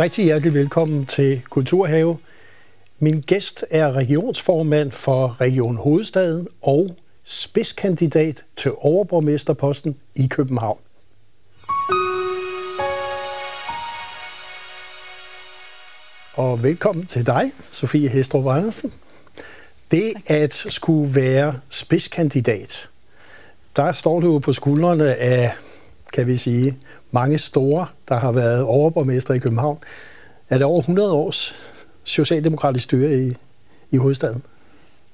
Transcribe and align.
rigtig 0.00 0.24
hjertelig 0.24 0.54
velkommen 0.54 1.06
til 1.06 1.42
Kulturhave. 1.50 2.18
Min 2.98 3.20
gæst 3.20 3.64
er 3.70 3.92
regionsformand 3.92 4.90
for 4.90 5.36
Region 5.40 5.76
Hovedstaden 5.76 6.48
og 6.62 6.96
spidskandidat 7.24 8.44
til 8.56 8.72
overborgmesterposten 8.78 9.96
i 10.14 10.26
København. 10.26 10.78
Og 16.34 16.62
velkommen 16.62 17.06
til 17.06 17.26
dig, 17.26 17.52
Sofie 17.70 18.08
Hestrup 18.08 18.46
Andersen. 18.46 18.92
Det 19.90 20.12
at 20.26 20.52
skulle 20.52 21.14
være 21.14 21.60
spidskandidat, 21.68 22.88
der 23.76 23.92
står 23.92 24.20
du 24.20 24.38
på 24.38 24.52
skuldrene 24.52 25.14
af, 25.14 25.52
kan 26.12 26.26
vi 26.26 26.36
sige, 26.36 26.78
mange 27.10 27.38
store, 27.38 27.86
der 28.08 28.16
har 28.16 28.32
været 28.32 28.62
overborgmester 28.62 29.34
i 29.34 29.38
København. 29.38 29.78
Er 30.48 30.58
det 30.58 30.66
over 30.66 30.78
100 30.78 31.12
års 31.12 31.54
socialdemokratisk 32.04 32.84
styre 32.84 33.14
i, 33.14 33.36
i 33.90 33.96
hovedstaden? 33.96 34.42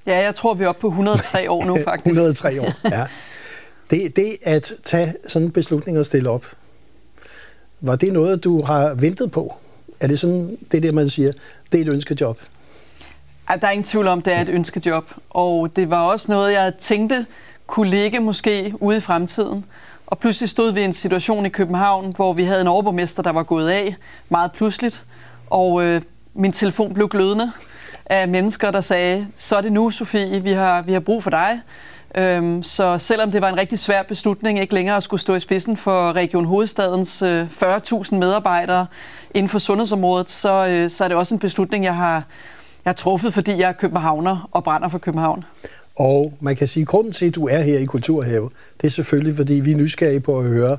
Ja, 0.05 0.17
jeg 0.17 0.35
tror, 0.35 0.53
vi 0.53 0.63
er 0.63 0.67
oppe 0.67 0.81
på 0.81 0.87
103 0.87 1.51
år 1.51 1.65
nu, 1.65 1.77
faktisk. 1.83 2.07
103 2.07 2.61
år, 2.61 2.73
ja. 2.91 3.05
Det, 3.89 4.15
det 4.15 4.37
at 4.43 4.73
tage 4.83 5.13
sådan 5.27 5.45
en 5.45 5.51
beslutning 5.51 5.99
og 5.99 6.05
stille 6.05 6.29
op, 6.29 6.45
var 7.81 7.95
det 7.95 8.13
noget, 8.13 8.43
du 8.43 8.63
har 8.63 8.93
ventet 8.93 9.31
på? 9.31 9.55
Er 9.99 10.07
det 10.07 10.19
sådan, 10.19 10.57
det 10.71 10.77
er 10.77 10.81
det, 10.81 10.93
man 10.93 11.09
siger, 11.09 11.31
det 11.71 11.81
er 11.81 11.85
et 11.85 11.93
ønskejob? 11.93 12.39
Der 13.47 13.67
er 13.67 13.71
ingen 13.71 13.83
tvivl 13.83 14.07
om, 14.07 14.21
det 14.21 14.33
er 14.33 14.41
et 14.41 14.49
ønskejob. 14.49 15.05
Og 15.29 15.75
det 15.75 15.89
var 15.89 16.01
også 16.01 16.31
noget, 16.31 16.53
jeg 16.53 16.73
tænkte 16.79 17.25
kunne 17.67 17.89
ligge 17.89 18.19
måske 18.19 18.73
ude 18.79 18.97
i 18.97 18.99
fremtiden. 18.99 19.65
Og 20.07 20.19
pludselig 20.19 20.49
stod 20.49 20.73
vi 20.73 20.81
i 20.81 20.83
en 20.83 20.93
situation 20.93 21.45
i 21.45 21.49
København, 21.49 22.13
hvor 22.15 22.33
vi 22.33 22.43
havde 22.43 22.61
en 22.61 22.67
overborgmester, 22.67 23.23
der 23.23 23.31
var 23.31 23.43
gået 23.43 23.69
af 23.69 23.95
meget 24.29 24.51
pludseligt. 24.51 25.05
Og 25.49 25.83
øh, 25.83 26.01
min 26.33 26.51
telefon 26.51 26.93
blev 26.93 27.09
glødende 27.09 27.51
af 28.05 28.27
mennesker, 28.27 28.71
der 28.71 28.81
sagde, 28.81 29.27
så 29.35 29.55
er 29.55 29.61
det 29.61 29.73
nu, 29.73 29.89
Sofie, 29.89 30.43
vi 30.43 30.51
har, 30.51 30.81
vi 30.81 30.93
har 30.93 30.99
brug 30.99 31.23
for 31.23 31.29
dig. 31.29 31.61
Øhm, 32.15 32.63
så 32.63 32.97
selvom 32.97 33.31
det 33.31 33.41
var 33.41 33.49
en 33.49 33.57
rigtig 33.57 33.79
svær 33.79 34.03
beslutning 34.03 34.59
ikke 34.59 34.73
længere 34.73 34.97
at 34.97 35.03
skulle 35.03 35.21
stå 35.21 35.35
i 35.35 35.39
spidsen 35.39 35.77
for 35.77 36.13
Region 36.13 36.45
Hovedstadens 36.45 37.21
øh, 37.21 37.47
40.000 37.63 38.15
medarbejdere 38.15 38.85
inden 39.33 39.49
for 39.49 39.59
sundhedsområdet, 39.59 40.29
så, 40.29 40.67
øh, 40.67 40.89
så 40.89 41.03
er 41.03 41.07
det 41.07 41.17
også 41.17 41.35
en 41.35 41.39
beslutning, 41.39 41.83
jeg 41.83 41.95
har, 41.95 42.13
jeg 42.85 42.89
har 42.89 42.93
truffet, 42.93 43.33
fordi 43.33 43.51
jeg 43.59 43.69
er 43.69 43.73
københavner 43.73 44.49
og 44.51 44.63
brænder 44.63 44.89
for 44.89 44.97
København. 44.97 45.45
Og 45.97 46.33
man 46.39 46.55
kan 46.55 46.67
sige, 46.67 46.81
at 46.81 46.87
grunden 46.87 47.13
til, 47.13 47.25
at 47.25 47.35
du 47.35 47.47
er 47.47 47.59
her 47.59 47.79
i 47.79 47.85
Kulturhave, 47.85 48.49
det 48.81 48.87
er 48.87 48.91
selvfølgelig, 48.91 49.35
fordi 49.35 49.53
vi 49.53 49.71
er 49.71 49.75
nysgerrige 49.75 50.19
på 50.19 50.39
at 50.39 50.45
høre, 50.45 50.77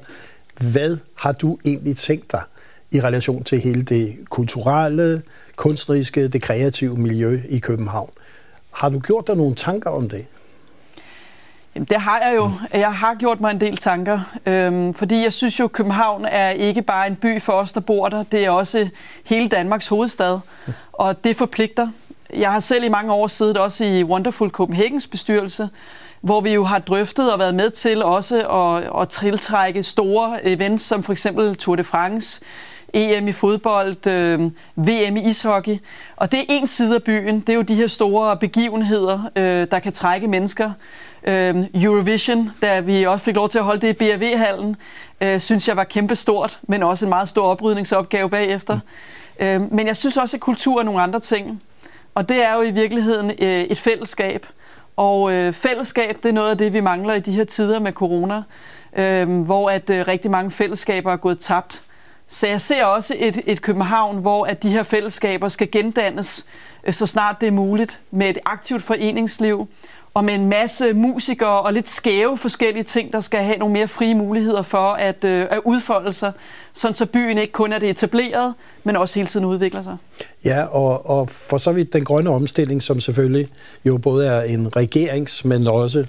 hvad 0.61 0.97
har 1.15 1.33
du 1.33 1.59
egentlig 1.65 1.97
tænkt 1.97 2.33
dig 2.33 2.43
i 2.91 3.01
relation 3.01 3.43
til 3.45 3.61
hele 3.61 3.83
det 3.83 4.17
kulturelle, 4.31 5.23
kunstneriske, 5.57 6.29
det 6.29 6.43
kreative 6.43 6.97
miljø 6.97 7.41
i 7.49 7.59
København? 7.59 8.11
Har 8.71 8.89
du 8.89 8.99
gjort 8.99 9.27
dig 9.27 9.37
nogle 9.37 9.55
tanker 9.55 9.91
om 9.91 10.09
det? 10.09 10.27
Jamen, 11.75 11.87
det 11.91 12.01
har 12.01 12.21
jeg 12.21 12.37
jo. 12.37 12.53
Jeg 12.73 12.95
har 12.95 13.15
gjort 13.15 13.41
mig 13.41 13.51
en 13.51 13.61
del 13.61 13.77
tanker, 13.77 14.21
øhm, 14.47 14.95
fordi 14.95 15.23
jeg 15.23 15.33
synes 15.33 15.61
jo, 15.61 15.65
at 15.65 15.73
København 15.73 16.25
er 16.25 16.51
ikke 16.51 16.83
bare 16.83 17.07
en 17.07 17.17
by 17.17 17.41
for 17.41 17.53
os, 17.53 17.73
der 17.73 17.81
bor 17.81 18.09
der. 18.09 18.23
Det 18.23 18.45
er 18.45 18.51
også 18.51 18.89
hele 19.25 19.49
Danmarks 19.49 19.89
hovedstad, 19.89 20.39
og 20.93 21.25
det 21.25 21.37
forpligter. 21.37 21.89
Jeg 22.35 22.53
har 22.53 22.61
selv 22.61 22.85
i 22.85 22.89
mange 22.89 23.13
år 23.13 23.27
siddet 23.27 23.57
også 23.57 23.85
i 23.85 24.05
Wonderful 24.05 24.51
Copenhagens 24.51 25.07
bestyrelse, 25.07 25.69
hvor 26.21 26.41
vi 26.41 26.53
jo 26.53 26.65
har 26.65 26.79
drøftet 26.79 27.33
og 27.33 27.39
været 27.39 27.55
med 27.55 27.71
til 27.71 28.03
også 28.05 28.49
at, 28.49 29.03
at 29.03 29.09
tiltrække 29.09 29.83
store 29.83 30.47
events, 30.47 30.85
som 30.85 31.03
for 31.03 31.13
eksempel 31.13 31.57
Tour 31.57 31.77
de 31.77 31.85
France, 31.85 32.41
EM 32.95 33.29
i 33.29 33.33
fodbold, 33.33 34.07
øh, 34.07 34.41
VM 34.77 35.17
i 35.17 35.29
ishockey. 35.29 35.79
Og 36.17 36.33
det 36.33 36.41
er 36.41 36.45
en 36.49 36.67
side 36.67 36.95
af 36.95 37.03
byen. 37.03 37.41
Det 37.41 37.49
er 37.49 37.55
jo 37.55 37.63
de 37.63 37.75
her 37.75 37.87
store 37.87 38.37
begivenheder, 38.37 39.31
øh, 39.37 39.67
der 39.71 39.79
kan 39.79 39.93
trække 39.93 40.29
mennesker. 40.29 40.71
Øh, 41.25 41.57
Eurovision, 41.75 42.51
da 42.63 42.81
vi 42.81 43.07
også 43.07 43.25
fik 43.25 43.37
lov 43.37 43.49
til 43.49 43.59
at 43.59 43.65
holde 43.65 43.81
det 43.81 43.89
i 43.89 43.93
BRV-hallen, 43.93 44.77
øh, 45.21 45.41
synes 45.41 45.69
jeg 45.69 45.77
var 45.77 45.85
kæmpestort, 45.85 46.59
men 46.63 46.83
også 46.83 47.05
en 47.05 47.09
meget 47.09 47.29
stor 47.29 47.47
oprydningsopgave 47.47 48.31
bagefter. 48.31 48.75
Mm. 49.41 49.47
Øh, 49.47 49.73
men 49.73 49.87
jeg 49.87 49.97
synes 49.97 50.17
også, 50.17 50.37
at 50.37 50.41
kultur 50.41 50.81
er 50.81 50.85
nogle 50.85 51.03
andre 51.03 51.21
ting. 51.21 51.63
Og 52.15 52.29
det 52.29 52.45
er 52.45 52.55
jo 52.55 52.63
i 52.63 52.71
virkeligheden 52.71 53.31
øh, 53.31 53.63
et 53.63 53.79
fællesskab. 53.79 54.47
Og 54.97 55.33
øh, 55.33 55.53
fællesskab, 55.53 56.17
det 56.23 56.29
er 56.29 56.33
noget 56.33 56.51
af 56.51 56.59
det, 56.59 56.73
vi 56.73 56.81
mangler 56.81 57.15
i 57.15 57.21
de 57.21 57.33
her 57.33 57.45
tider 57.45 57.79
med 57.79 57.93
corona, 57.93 58.43
øh, 58.97 59.41
hvor 59.41 59.71
at 59.71 59.91
øh, 59.91 60.09
rigtig 60.09 60.31
mange 60.31 60.51
fællesskaber 60.51 61.13
er 61.13 61.17
gået 61.17 61.39
tabt. 61.39 61.83
Så 62.29 62.47
jeg 62.47 62.61
ser 62.61 62.85
også 62.85 63.15
et, 63.19 63.41
et 63.47 63.63
København, 63.63 64.17
hvor 64.17 64.47
at 64.47 64.63
de 64.63 64.71
her 64.71 64.83
fællesskaber 64.83 65.49
skal 65.49 65.71
gendannes, 65.71 66.47
øh, 66.85 66.93
så 66.93 67.07
snart 67.07 67.41
det 67.41 67.47
er 67.47 67.53
muligt, 67.53 68.01
med 68.11 68.31
et 68.31 68.39
aktivt 68.47 68.83
foreningsliv, 68.83 69.69
og 70.19 70.25
med 70.25 70.35
en 70.35 70.49
masse 70.49 70.93
musikere 70.93 71.61
og 71.61 71.73
lidt 71.73 71.89
skæve 71.89 72.39
forskellige 72.39 72.83
ting, 72.83 73.13
der 73.13 73.21
skal 73.21 73.43
have 73.43 73.57
nogle 73.57 73.73
mere 73.73 73.89
frie 73.89 74.15
muligheder 74.15 74.63
for 74.63 74.93
at, 74.93 75.25
øh, 75.25 75.47
at 75.51 75.61
udfolde 75.65 76.13
sig, 76.13 76.33
sådan 76.73 76.95
så 76.95 77.07
byen 77.07 77.39
ikke 77.39 77.53
kun 77.53 77.73
er 77.73 77.79
det 77.79 77.91
etableret, 77.91 78.55
men 78.85 78.97
også 78.97 79.15
hele 79.15 79.27
tiden 79.29 79.47
udvikler 79.47 79.83
sig. 79.83 79.97
Ja, 80.45 80.63
og, 80.63 81.11
og 81.11 81.31
for 81.31 81.59
så 81.59 81.73
vidt 81.73 81.93
den 81.93 82.05
grønne 82.05 82.31
omstilling, 82.31 82.83
som 82.83 83.01
selvfølgelig 83.01 83.49
jo 83.85 83.99
både 83.99 84.27
er 84.27 84.43
en 84.43 84.77
regerings, 84.77 85.45
men 85.45 85.67
også, 85.67 86.07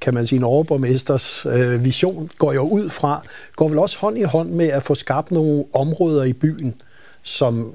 kan 0.00 0.14
man 0.14 0.26
sige, 0.26 0.36
en 0.36 0.44
overborgmesters 0.44 1.46
øh, 1.46 1.84
vision, 1.84 2.30
går 2.38 2.52
jo 2.52 2.68
ud 2.68 2.90
fra, 2.90 3.22
går 3.56 3.68
vel 3.68 3.78
også 3.78 3.98
hånd 3.98 4.18
i 4.18 4.22
hånd 4.22 4.50
med 4.50 4.68
at 4.68 4.82
få 4.82 4.94
skabt 4.94 5.30
nogle 5.30 5.64
områder 5.72 6.24
i 6.24 6.32
byen, 6.32 6.74
som 7.22 7.72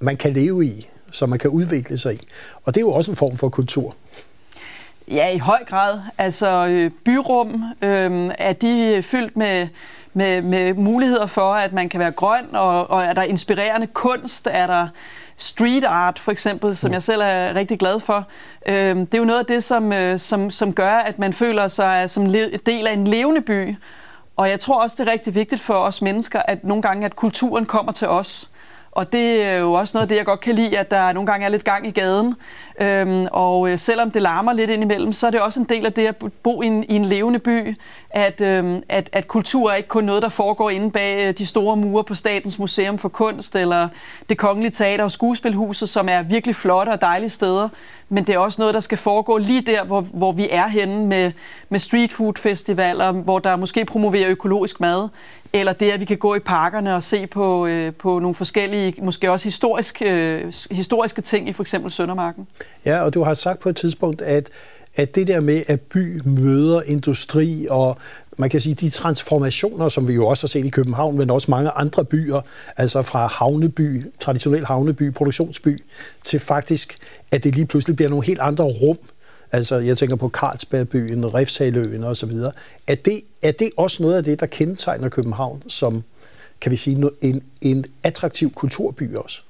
man 0.00 0.16
kan 0.16 0.32
leve 0.32 0.66
i, 0.66 0.88
som 1.10 1.28
man 1.28 1.38
kan 1.38 1.50
udvikle 1.50 1.98
sig 1.98 2.14
i. 2.14 2.20
Og 2.64 2.74
det 2.74 2.80
er 2.80 2.84
jo 2.84 2.92
også 2.92 3.10
en 3.10 3.16
form 3.16 3.36
for 3.36 3.48
kultur. 3.48 3.94
Ja, 5.12 5.28
i 5.28 5.38
høj 5.38 5.64
grad. 5.64 6.00
Altså 6.18 6.66
øh, 6.66 6.90
byrum, 7.04 7.64
øh, 7.82 8.30
er 8.38 8.52
de 8.52 9.02
fyldt 9.02 9.36
med, 9.36 9.68
med, 10.12 10.42
med 10.42 10.74
muligheder 10.74 11.26
for, 11.26 11.54
at 11.54 11.72
man 11.72 11.88
kan 11.88 12.00
være 12.00 12.10
grøn, 12.10 12.56
og, 12.56 12.90
og 12.90 13.02
er 13.02 13.12
der 13.12 13.22
inspirerende 13.22 13.86
kunst, 13.86 14.48
er 14.50 14.66
der 14.66 14.88
street 15.36 15.84
art 15.84 16.18
for 16.18 16.32
eksempel, 16.32 16.76
som 16.76 16.90
mm. 16.90 16.92
jeg 16.92 17.02
selv 17.02 17.22
er 17.24 17.54
rigtig 17.54 17.78
glad 17.78 18.00
for. 18.00 18.26
Øh, 18.68 18.96
det 18.96 19.14
er 19.14 19.18
jo 19.18 19.24
noget 19.24 19.40
af 19.40 19.46
det, 19.46 19.64
som, 19.64 19.92
øh, 19.92 20.18
som, 20.18 20.50
som 20.50 20.72
gør, 20.72 20.94
at 20.94 21.18
man 21.18 21.32
føler 21.32 21.68
sig 21.68 22.10
som 22.10 22.22
en 22.22 22.60
del 22.66 22.86
af 22.86 22.92
en 22.92 23.06
levende 23.06 23.40
by. 23.40 23.76
Og 24.36 24.50
jeg 24.50 24.60
tror 24.60 24.82
også, 24.82 24.96
det 24.98 25.08
er 25.08 25.12
rigtig 25.12 25.34
vigtigt 25.34 25.60
for 25.60 25.74
os 25.74 26.02
mennesker, 26.02 26.42
at 26.48 26.64
nogle 26.64 26.82
gange, 26.82 27.06
at 27.06 27.16
kulturen 27.16 27.66
kommer 27.66 27.92
til 27.92 28.08
os. 28.08 28.51
Og 28.92 29.12
det 29.12 29.42
er 29.42 29.56
jo 29.56 29.72
også 29.72 29.96
noget 29.96 30.02
af 30.02 30.08
det, 30.08 30.16
jeg 30.16 30.24
godt 30.24 30.40
kan 30.40 30.54
lide, 30.54 30.78
at 30.78 30.90
der 30.90 31.12
nogle 31.12 31.26
gange 31.26 31.46
er 31.46 31.50
lidt 31.50 31.64
gang 31.64 31.86
i 31.86 31.90
gaden. 31.90 32.34
Øhm, 32.80 33.26
og 33.32 33.70
øh, 33.70 33.78
selvom 33.78 34.10
det 34.10 34.22
larmer 34.22 34.52
lidt 34.52 34.70
indimellem, 34.70 35.12
så 35.12 35.26
er 35.26 35.30
det 35.30 35.40
også 35.40 35.60
en 35.60 35.66
del 35.66 35.86
af 35.86 35.92
det 35.92 36.06
at 36.06 36.16
bo 36.42 36.62
i 36.62 36.66
en, 36.66 36.84
i 36.84 36.94
en 36.94 37.04
levende 37.04 37.38
by, 37.38 37.76
at, 38.10 38.40
øhm, 38.40 38.82
at, 38.88 39.08
at 39.12 39.28
kultur 39.28 39.70
er 39.70 39.74
ikke 39.74 39.88
kun 39.88 40.04
noget, 40.04 40.22
der 40.22 40.28
foregår 40.28 40.70
inde 40.70 40.90
bag 40.90 41.28
øh, 41.28 41.38
de 41.38 41.46
store 41.46 41.76
mure 41.76 42.04
på 42.04 42.14
Statens 42.14 42.58
Museum 42.58 42.98
for 42.98 43.08
Kunst, 43.08 43.56
eller 43.56 43.88
det 44.28 44.38
Kongelige 44.38 44.70
Teater 44.70 45.04
og 45.04 45.10
Skuespilhuset, 45.10 45.88
som 45.88 46.08
er 46.08 46.22
virkelig 46.22 46.56
flotte 46.56 46.90
og 46.90 47.00
dejlige 47.00 47.30
steder, 47.30 47.68
men 48.12 48.24
det 48.24 48.34
er 48.34 48.38
også 48.38 48.60
noget, 48.60 48.74
der 48.74 48.80
skal 48.80 48.98
foregå 48.98 49.38
lige 49.38 49.60
der, 49.60 49.84
hvor, 49.84 50.00
hvor 50.00 50.32
vi 50.32 50.48
er 50.50 50.68
henne 50.68 51.06
med, 51.06 51.32
med 51.68 51.78
street 51.78 52.12
food 52.12 52.32
festivaler, 52.38 53.12
hvor 53.12 53.38
der 53.38 53.56
måske 53.56 53.84
promoverer 53.84 54.30
økologisk 54.30 54.80
mad, 54.80 55.08
eller 55.52 55.72
det, 55.72 55.90
at 55.90 56.00
vi 56.00 56.04
kan 56.04 56.16
gå 56.16 56.34
i 56.34 56.38
parkerne 56.38 56.94
og 56.94 57.02
se 57.02 57.26
på, 57.26 57.66
øh, 57.66 57.92
på 57.92 58.18
nogle 58.18 58.34
forskellige, 58.34 58.94
måske 59.02 59.30
også 59.30 59.44
historisk, 59.44 60.02
øh, 60.06 60.52
historiske 60.70 61.22
ting 61.22 61.48
i 61.48 61.52
for 61.52 61.62
eksempel 61.62 61.90
Søndermarken. 61.90 62.46
Ja, 62.84 63.02
og 63.02 63.14
du 63.14 63.22
har 63.22 63.34
sagt 63.34 63.60
på 63.60 63.68
et 63.68 63.76
tidspunkt, 63.76 64.22
at, 64.22 64.50
at 64.94 65.14
det 65.14 65.26
der 65.26 65.40
med, 65.40 65.62
at 65.66 65.80
by 65.80 66.20
møder 66.24 66.82
industri 66.82 67.66
og 67.70 67.96
man 68.38 68.50
kan 68.50 68.60
sige, 68.60 68.74
de 68.74 68.90
transformationer, 68.90 69.88
som 69.88 70.08
vi 70.08 70.12
jo 70.12 70.26
også 70.26 70.42
har 70.42 70.48
set 70.48 70.64
i 70.64 70.68
København, 70.68 71.18
men 71.18 71.30
også 71.30 71.50
mange 71.50 71.70
andre 71.70 72.04
byer, 72.04 72.40
altså 72.76 73.02
fra 73.02 73.26
havneby, 73.26 74.06
traditionel 74.20 74.66
havneby, 74.66 75.12
produktionsby, 75.12 75.78
til 76.22 76.40
faktisk, 76.40 76.98
at 77.30 77.44
det 77.44 77.54
lige 77.54 77.66
pludselig 77.66 77.96
bliver 77.96 78.08
nogle 78.08 78.26
helt 78.26 78.40
andre 78.40 78.64
rum. 78.64 78.98
Altså, 79.52 79.76
jeg 79.76 79.98
tænker 79.98 80.16
på 80.16 80.28
Carlsbergbyen, 80.28 81.34
Refshaløen 81.34 82.04
og 82.04 82.16
så 82.16 82.26
videre. 82.26 82.52
Er 82.86 82.94
det, 82.94 83.22
er 83.42 83.52
det 83.52 83.70
også 83.76 84.02
noget 84.02 84.16
af 84.16 84.24
det, 84.24 84.40
der 84.40 84.46
kendetegner 84.46 85.08
København 85.08 85.62
som, 85.68 86.02
kan 86.60 86.72
vi 86.72 86.76
sige, 86.76 87.10
en, 87.20 87.42
en 87.60 87.84
attraktiv 88.02 88.52
kulturby 88.52 89.14
også? 89.14 89.42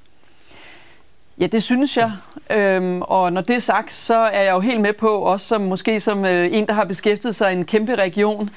Ja, 1.39 1.47
det 1.47 1.63
synes 1.63 1.97
jeg. 1.97 2.13
Øhm, 2.51 3.03
og 3.03 3.33
når 3.33 3.41
det 3.41 3.57
er 3.57 3.61
sagt, 3.61 3.93
så 3.93 4.15
er 4.15 4.43
jeg 4.43 4.53
jo 4.53 4.61
helt 4.61 4.81
med 4.81 4.93
på, 4.93 5.09
også 5.09 5.47
som 5.47 5.61
måske 5.61 6.01
som 6.01 6.25
øh, 6.25 6.49
en, 6.53 6.67
der 6.67 6.73
har 6.73 6.85
beskæftiget 6.85 7.35
sig 7.35 7.53
i 7.53 7.57
en 7.57 7.65
kæmpe 7.65 7.95
region, 7.95 8.51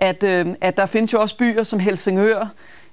at, 0.00 0.22
øh, 0.22 0.46
at 0.60 0.76
der 0.76 0.86
findes 0.86 1.12
jo 1.12 1.20
også 1.20 1.36
byer 1.36 1.62
som 1.62 1.80
Helsingør, 1.80 2.48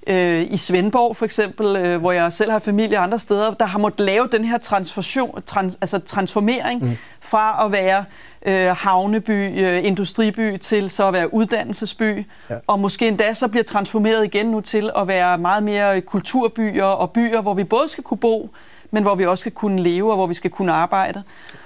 øh, 0.07 0.47
i 0.49 0.57
Svendborg 0.57 1.15
for 1.15 1.25
eksempel, 1.25 1.75
øh, 1.75 1.99
hvor 1.99 2.11
jeg 2.11 2.33
selv 2.33 2.51
har 2.51 2.59
familie 2.59 2.97
andre 2.97 3.19
steder, 3.19 3.53
der 3.53 3.65
har 3.65 3.79
måttet 3.79 4.05
lave 4.05 4.27
den 4.31 4.45
her 4.45 4.57
transformation, 4.57 5.41
trans, 5.45 5.77
altså 5.81 5.99
transformering 5.99 6.83
mm. 6.83 6.97
fra 7.19 7.65
at 7.65 7.71
være 7.71 8.05
øh, 8.45 8.75
havneby, 8.75 9.61
øh, 9.61 9.85
industriby 9.85 10.57
til 10.57 10.89
så 10.89 11.07
at 11.07 11.13
være 11.13 11.33
uddannelsesby, 11.33 12.25
ja. 12.49 12.55
og 12.67 12.79
måske 12.79 13.07
endda 13.07 13.33
så 13.33 13.47
bliver 13.47 13.63
transformeret 13.63 14.25
igen 14.25 14.45
nu 14.45 14.61
til 14.61 14.91
at 14.97 15.07
være 15.07 15.37
meget 15.37 15.63
mere 15.63 16.01
kulturbyer 16.01 16.83
og 16.83 17.11
byer, 17.11 17.41
hvor 17.41 17.53
vi 17.53 17.63
både 17.63 17.87
skal 17.87 18.03
kunne 18.03 18.17
bo, 18.17 18.49
men 18.91 19.03
hvor 19.03 19.15
vi 19.15 19.25
også 19.25 19.41
skal 19.41 19.51
kunne 19.51 19.81
leve 19.81 20.11
og 20.11 20.15
hvor 20.15 20.27
vi 20.27 20.33
skal 20.33 20.51
kunne 20.51 20.71
arbejde. 20.71 21.23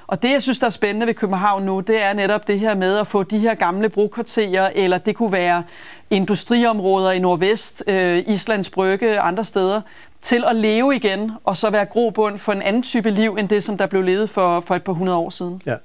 Og 0.08 0.24
det, 0.24 0.32
jeg 0.32 0.42
synes, 0.42 0.60
der 0.60 0.66
er 0.66 0.70
spændende 0.70 1.08
ved 1.08 1.14
København 1.14 1.64
nu, 1.64 1.80
det 1.80 2.02
er 2.02 2.14
netop 2.14 2.48
det 2.48 2.60
her 2.60 2.76
med 2.76 2.98
at 2.98 3.08
få 3.08 3.24
de 3.24 3.40
her 3.40 3.56
gamle 3.56 3.90
brokvarterer, 3.90 4.72
eller 4.76 4.98
det 4.98 5.16
kunne 5.16 5.32
være 5.32 5.64
industriområder 6.10 7.12
i 7.12 7.20
Nordvest, 7.20 7.84
øh, 7.88 8.24
Islands 8.28 8.70
Brygge, 8.70 9.20
andre 9.20 9.44
steder, 9.44 9.82
til 10.22 10.44
at 10.48 10.56
leve 10.56 10.96
igen, 10.96 11.32
og 11.44 11.58
så 11.58 11.70
være 11.70 11.86
grobund 11.86 12.38
for 12.38 12.52
en 12.52 12.62
anden 12.62 12.84
type 12.84 13.10
liv, 13.10 13.36
end 13.40 13.50
det, 13.50 13.64
som 13.64 13.78
der 13.78 13.86
blev 13.86 14.02
levet 14.02 14.30
for, 14.30 14.60
for 14.60 14.76
et 14.76 14.84
par 14.84 14.94
hundrede 14.94 15.18
år 15.18 15.30
siden. 15.30 15.62
Ja, 15.66 15.76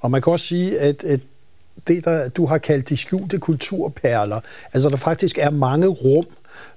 og 0.00 0.10
man 0.10 0.22
kan 0.22 0.32
også 0.32 0.46
sige, 0.46 0.78
at, 0.78 1.04
at 1.04 1.20
det, 1.88 2.04
der 2.04 2.28
du 2.28 2.46
har 2.46 2.58
kaldt 2.58 2.88
de 2.88 2.96
skjulte 2.96 3.38
kulturperler, 3.38 4.40
altså 4.72 4.88
der 4.88 4.96
faktisk 4.96 5.38
er 5.38 5.50
mange 5.50 5.86
rum, 5.86 6.26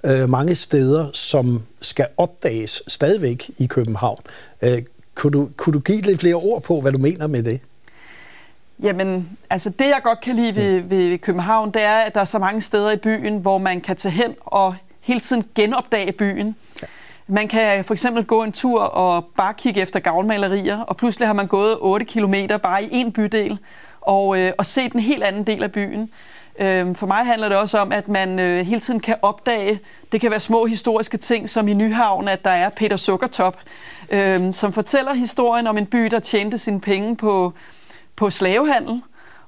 øh, 0.04 0.30
mange 0.30 0.56
steder, 0.56 1.10
som 1.13 1.63
skal 1.81 2.07
opdages 2.18 2.84
stadigvæk 2.88 3.50
i 3.57 3.66
København. 3.66 4.22
Øh, 4.62 4.81
kunne, 5.16 5.31
du, 5.31 5.50
kunne 5.57 5.74
du 5.74 5.80
give 5.80 6.02
lidt 6.02 6.19
flere 6.19 6.36
ord 6.36 6.63
på, 6.63 6.81
hvad 6.81 6.92
du 6.92 7.00
mener 7.00 7.28
med 7.28 7.44
det? 7.44 7.60
Jamen, 8.84 9.38
altså 9.50 9.69
det 9.69 9.86
jeg 9.86 10.00
godt 10.04 10.22
kan 10.22 10.36
lide 10.36 10.56
ved, 10.56 10.80
ved, 10.80 11.18
København, 11.18 11.72
det 11.72 11.81
er, 11.81 11.98
at 11.98 12.13
der 12.13 12.22
er 12.22 12.25
så 12.25 12.40
mange 12.40 12.62
steder 12.62 12.92
i 12.92 12.98
byen, 12.98 13.38
hvor 13.38 13.57
man 13.57 13.81
kan 13.81 13.96
tage 13.96 14.12
hen 14.12 14.36
og 14.42 14.75
hele 15.02 15.19
tiden 15.19 15.44
genopdage 15.56 16.12
byen. 16.12 16.56
Ja. 16.81 16.88
Man 17.28 17.48
kan 17.48 17.86
for 17.86 17.94
eksempel 17.94 18.24
gå 18.24 18.44
en 18.44 18.52
tur 18.52 18.81
og 18.81 19.25
bare 19.38 19.54
kigge 19.54 19.81
efter 19.81 20.00
gavnmalerier, 20.00 20.80
og 20.80 20.98
pludselig 20.98 21.28
har 21.28 21.34
man 21.34 21.48
gået 21.48 21.78
8 21.80 22.06
kilometer 22.06 22.57
bare 22.57 22.84
i 22.84 22.90
en 22.92 23.12
bydel, 23.12 23.60
og, 24.07 24.40
øh, 24.40 24.52
og 24.57 24.66
se 24.66 24.90
den 24.90 25.00
helt 25.00 25.24
anden 25.24 25.44
del 25.44 25.63
af 25.63 25.72
byen. 25.72 26.10
Øh, 26.60 26.96
for 26.96 27.07
mig 27.07 27.25
handler 27.25 27.50
det 27.50 27.57
også 27.57 27.78
om, 27.78 27.92
at 27.92 28.07
man 28.07 28.40
øh, 28.40 28.66
hele 28.66 28.81
tiden 28.81 29.00
kan 29.00 29.16
opdage, 29.22 29.80
det 30.12 30.22
kan 30.22 30.31
være 30.31 30.40
små 30.40 30.66
historiske 30.66 31.18
ting, 31.18 31.50
som 31.50 31.68
i 31.68 31.74
Nyhavn, 31.74 32.28
at 32.28 32.44
der 32.44 32.52
er 32.52 32.69
Peter 32.69 32.98
Sukkertop, 32.98 33.57
øh, 34.12 34.54
som 34.54 34.74
fortæller 34.74 35.13
historien 35.13 35.68
om 35.68 35.78
en 35.78 35.86
by, 35.86 36.06
der 36.06 36.19
tjente 36.19 36.57
sine 36.57 36.81
penge 36.81 37.16
på, 37.16 37.54
på 38.16 38.30
slavehandel, 38.30 39.02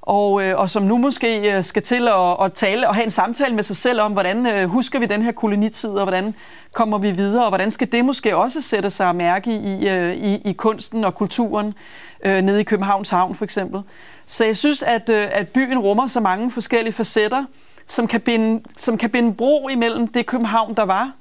og, 0.08 0.44
øh, 0.44 0.60
og 0.60 0.70
som 0.70 0.84
nu 0.84 0.98
måske 0.98 1.58
øh, 1.58 1.64
skal 1.64 1.82
til 1.82 2.08
at, 2.08 2.46
at 2.46 2.54
tale 2.54 2.88
og 2.88 2.96
have 2.96 3.04
en 3.04 3.12
samtale 3.12 3.56
med 3.56 3.64
sig 3.64 3.76
selv 3.76 4.02
om, 4.02 4.12
hvordan 4.12 4.46
øh, 4.46 4.70
husker 4.70 5.00
vi 5.00 5.06
den 5.06 5.22
her 5.22 5.32
kolonitid, 5.32 5.90
og 5.90 6.04
hvordan 6.04 6.36
kommer 6.74 6.98
vi 6.98 7.12
videre, 7.12 7.44
og 7.44 7.50
hvordan 7.50 7.72
skal 7.72 7.92
det 7.92 8.06
måske 8.06 8.38
også 8.38 8.62
sætte 8.62 8.90
sig 8.90 9.16
mærke 9.16 9.52
i, 9.52 9.90
øh, 9.90 10.16
i, 10.16 10.42
i 10.50 10.54
kunsten 10.54 11.04
og 11.04 11.16
kulturen 11.16 11.74
øh, 12.26 12.42
nede 12.42 12.62
i 12.62 12.64
Københavns 12.64 13.10
Havn 13.10 13.36
for 13.36 13.44
eksempel. 13.44 13.82
Så 14.28 14.46
jeg 14.46 14.58
synes, 14.58 14.84
at, 14.84 15.10
øh, 15.10 15.28
at 15.32 15.48
byen 15.48 15.80
rummer 15.80 16.08
så 16.08 16.20
mange 16.20 16.52
forskellige 16.52 16.94
facetter, 16.94 17.46
som 17.86 18.08
kan, 18.08 18.22
binde, 18.22 18.64
som 18.78 18.98
kan 18.98 19.10
binde 19.10 19.34
bro 19.34 19.68
imellem 19.68 20.08
det 20.08 20.26
København, 20.26 20.76
der 20.76 20.86
var, 20.86 21.12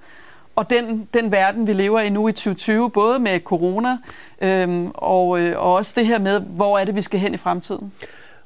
og 0.57 0.71
den, 0.71 1.09
den 1.15 1.33
verden, 1.33 1.67
vi 1.67 1.73
lever 1.73 2.01
i 2.01 2.11
nu 2.11 2.29
i 2.29 2.33
2020, 2.33 2.91
både 2.91 3.19
med 3.19 3.41
corona 3.41 3.99
øhm, 4.43 4.91
og, 4.95 5.41
øh, 5.41 5.59
og 5.59 5.75
også 5.75 5.93
det 5.97 6.07
her 6.07 6.19
med, 6.19 6.41
hvor 6.41 6.79
er 6.79 6.85
det, 6.85 6.95
vi 6.95 7.03
skal 7.03 7.21
hen 7.21 7.35
i 7.35 7.37
fremtiden. 7.37 7.93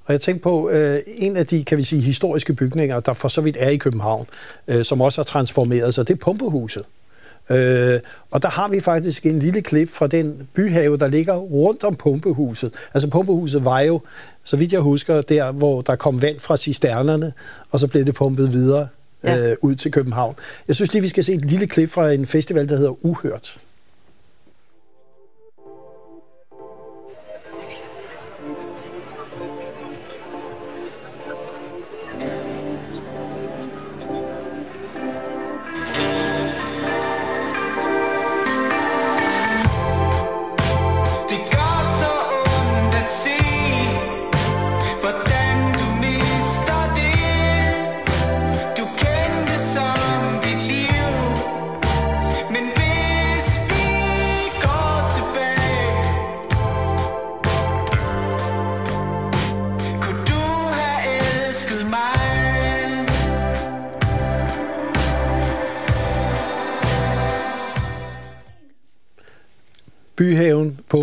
Og 0.05 0.13
jeg 0.13 0.21
tænkte 0.21 0.43
på, 0.43 0.71
øh, 0.71 0.99
en 1.07 1.37
af 1.37 1.47
de, 1.47 1.65
kan 1.65 1.79
vi 1.79 1.83
sige, 1.83 2.03
historiske 2.03 2.55
bygninger, 2.55 3.01
der 3.01 3.13
for 3.13 3.29
så 3.29 3.41
vidt 3.41 3.57
er 3.61 3.69
i 3.69 3.77
København, 3.77 4.27
øh, 4.69 4.85
som 4.85 5.01
også 5.01 5.19
har 5.19 5.25
transformeret 5.25 5.95
sig, 5.95 6.09
det 6.09 6.15
er 6.15 6.19
Pumpehuset. 6.19 6.85
Øh, 7.51 8.01
og 8.31 8.43
der 8.43 8.49
har 8.49 8.69
vi 8.69 8.81
faktisk 8.81 9.27
en 9.27 9.39
lille 9.39 9.63
klip 9.63 9.91
fra 9.91 10.07
den 10.07 10.49
byhave, 10.55 10.97
der 10.97 11.09
ligger 11.09 11.35
rundt 11.35 11.85
om 11.85 11.97
pumpehuset. 11.97 12.73
Altså 12.95 13.11
pumpehuset 13.11 13.65
var 13.65 13.81
jo, 13.81 14.01
så 14.45 14.57
vidt 14.57 14.73
jeg 14.73 14.81
husker, 14.81 15.23
der 15.23 15.53
hvor 15.53 15.81
der 15.81 15.97
kom 15.97 16.23
vand 16.23 16.41
fra 16.41 16.57
cisternerne, 16.57 17.33
og 17.71 17.81
så 17.81 17.87
blev 17.87 18.05
det 18.05 18.15
pumpet 18.15 18.53
videre 18.53 18.89
ja. 19.25 19.51
øh, 19.51 19.57
ud 19.61 19.75
til 19.75 19.93
København. 19.93 20.35
Jeg 20.69 20.77
synes 20.77 20.93
lige, 20.93 21.03
vi 21.03 21.09
skal 21.09 21.25
se 21.25 21.33
et 21.33 21.45
lille 21.45 21.67
klip 21.67 21.91
fra 21.91 22.13
en 22.13 22.27
festival, 22.27 22.69
der 22.69 22.77
hedder 22.77 23.05
Uhørt. 23.05 23.59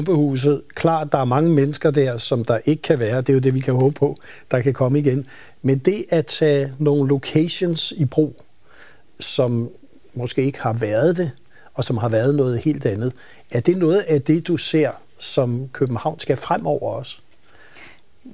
Pumpehuset. 0.07 0.61
Klart, 0.75 1.11
der 1.11 1.17
er 1.17 1.25
mange 1.25 1.49
mennesker 1.49 1.91
der, 1.91 2.17
som 2.17 2.45
der 2.45 2.59
ikke 2.65 2.81
kan 2.81 2.99
være. 2.99 3.21
Det 3.21 3.29
er 3.29 3.33
jo 3.33 3.39
det, 3.39 3.53
vi 3.53 3.59
kan 3.59 3.73
håbe 3.73 3.93
på, 3.93 4.15
der 4.51 4.61
kan 4.61 4.73
komme 4.73 4.99
igen. 4.99 5.27
Men 5.61 5.77
det 5.77 6.05
at 6.09 6.25
tage 6.25 6.73
nogle 6.79 7.09
locations 7.09 7.93
i 7.97 8.05
brug, 8.05 8.35
som 9.19 9.69
måske 10.13 10.43
ikke 10.43 10.61
har 10.61 10.73
været 10.73 11.17
det, 11.17 11.31
og 11.73 11.83
som 11.83 11.97
har 11.97 12.09
været 12.09 12.35
noget 12.35 12.59
helt 12.59 12.85
andet, 12.85 13.13
er 13.51 13.59
det 13.59 13.77
noget 13.77 13.99
af 13.99 14.21
det, 14.21 14.47
du 14.47 14.57
ser, 14.57 14.91
som 15.19 15.69
København 15.73 16.19
skal 16.19 16.37
fremover 16.37 16.91
også? 16.91 17.17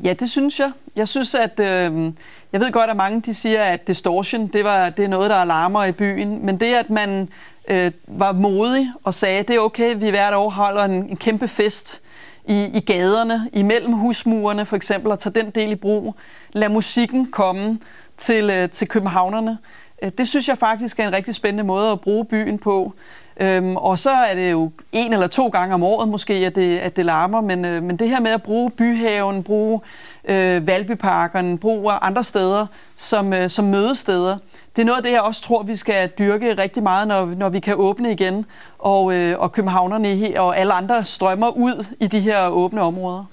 Ja, 0.03 0.13
det 0.13 0.29
synes 0.29 0.59
jeg. 0.59 0.71
Jeg 0.95 1.07
synes, 1.07 1.35
at 1.35 1.59
øh, 1.59 2.11
jeg 2.53 2.61
ved 2.61 2.71
godt, 2.71 2.89
at 2.89 2.97
mange 2.97 3.21
de 3.21 3.33
siger, 3.33 3.63
at 3.63 3.87
distortion 3.87 4.47
det, 4.47 4.63
var, 4.63 4.89
det 4.89 5.05
er 5.05 5.09
noget, 5.09 5.29
der 5.29 5.35
alarmer 5.35 5.85
i 5.85 5.91
byen. 5.91 6.45
Men 6.45 6.59
det, 6.59 6.73
at 6.73 6.89
man 6.89 7.29
øh, 7.67 7.91
var 8.07 8.31
modig 8.31 8.91
og 9.03 9.13
sagde, 9.13 9.43
det 9.43 9.55
er 9.55 9.59
okay, 9.59 9.95
vi 9.97 10.09
hvert 10.09 10.33
år 10.33 10.49
holder 10.49 10.83
en, 10.83 10.91
en 10.91 11.17
kæmpe 11.17 11.47
fest 11.47 12.01
i, 12.45 12.69
i 12.73 12.79
gaderne, 12.79 13.49
imellem 13.53 13.93
husmurene 13.93 14.65
for 14.65 14.75
eksempel, 14.75 15.11
og 15.11 15.19
tager 15.19 15.33
den 15.33 15.49
del 15.49 15.71
i 15.71 15.75
brug. 15.75 16.15
Lad 16.53 16.69
musikken 16.69 17.31
komme 17.31 17.79
til, 18.17 18.49
øh, 18.49 18.69
til 18.69 18.87
københavnerne. 18.87 19.57
Øh, 20.03 20.11
det 20.17 20.27
synes 20.27 20.47
jeg 20.47 20.57
faktisk 20.57 20.99
er 20.99 21.07
en 21.07 21.13
rigtig 21.13 21.35
spændende 21.35 21.63
måde 21.63 21.91
at 21.91 22.01
bruge 22.01 22.25
byen 22.25 22.57
på. 22.57 22.93
Øhm, 23.41 23.75
og 23.75 23.99
så 23.99 24.11
er 24.11 24.35
det 24.35 24.51
jo 24.51 24.71
en 24.91 25.13
eller 25.13 25.27
to 25.27 25.47
gange 25.47 25.73
om 25.73 25.83
året 25.83 26.07
måske, 26.07 26.33
at 26.33 26.55
det, 26.55 26.79
at 26.79 26.95
det 26.95 27.05
larmer, 27.05 27.41
men, 27.41 27.65
øh, 27.65 27.83
men 27.83 27.97
det 27.97 28.09
her 28.09 28.19
med 28.19 28.31
at 28.31 28.43
bruge 28.43 28.71
byhaven, 28.71 29.43
bruge 29.43 29.81
øh, 30.25 30.67
Valbyparken, 30.67 31.57
bruge 31.57 31.91
andre 31.91 32.23
steder 32.23 32.65
som, 32.95 33.33
øh, 33.33 33.49
som 33.49 33.65
mødesteder, 33.65 34.37
det 34.75 34.81
er 34.81 34.85
noget 34.85 34.97
af 34.97 35.03
det, 35.03 35.11
jeg 35.11 35.21
også 35.21 35.41
tror, 35.41 35.63
vi 35.63 35.75
skal 35.75 36.09
dyrke 36.19 36.53
rigtig 36.53 36.83
meget, 36.83 37.07
når, 37.07 37.25
når 37.25 37.49
vi 37.49 37.59
kan 37.59 37.75
åbne 37.77 38.11
igen, 38.11 38.45
og, 38.79 39.13
øh, 39.13 39.39
og 39.39 39.51
københavnerne 39.51 40.41
og 40.41 40.57
alle 40.57 40.73
andre 40.73 41.05
strømmer 41.05 41.49
ud 41.49 41.85
i 41.99 42.07
de 42.07 42.19
her 42.19 42.47
åbne 42.47 42.81
områder. 42.81 43.25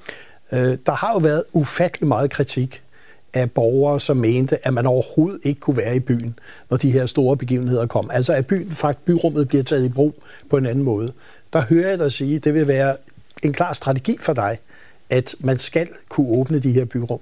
Øh, 0.52 0.78
der 0.86 0.92
har 0.92 1.12
jo 1.12 1.18
været 1.18 1.44
ufattelig 1.52 2.08
meget 2.08 2.30
kritik 2.30 2.82
af 3.34 3.50
borgere, 3.50 4.00
som 4.00 4.16
mente, 4.16 4.66
at 4.66 4.74
man 4.74 4.86
overhovedet 4.86 5.40
ikke 5.42 5.60
kunne 5.60 5.76
være 5.76 5.96
i 5.96 6.00
byen, 6.00 6.38
når 6.70 6.76
de 6.76 6.90
her 6.90 7.06
store 7.06 7.36
begivenheder 7.36 7.86
kom. 7.86 8.10
Altså 8.10 8.32
at 8.32 8.46
byen, 8.46 8.70
faktisk 8.70 9.04
byrummet 9.04 9.48
bliver 9.48 9.64
taget 9.64 9.84
i 9.84 9.88
brug 9.88 10.14
på 10.50 10.56
en 10.56 10.66
anden 10.66 10.84
måde. 10.84 11.12
Der 11.52 11.60
hører 11.60 11.88
jeg 11.88 11.98
dig 11.98 12.12
sige, 12.12 12.36
at 12.36 12.44
det 12.44 12.54
vil 12.54 12.68
være 12.68 12.96
en 13.42 13.52
klar 13.52 13.72
strategi 13.72 14.16
for 14.20 14.32
dig, 14.32 14.58
at 15.10 15.34
man 15.40 15.58
skal 15.58 15.88
kunne 16.08 16.28
åbne 16.28 16.58
de 16.58 16.72
her 16.72 16.84
byrum. 16.84 17.20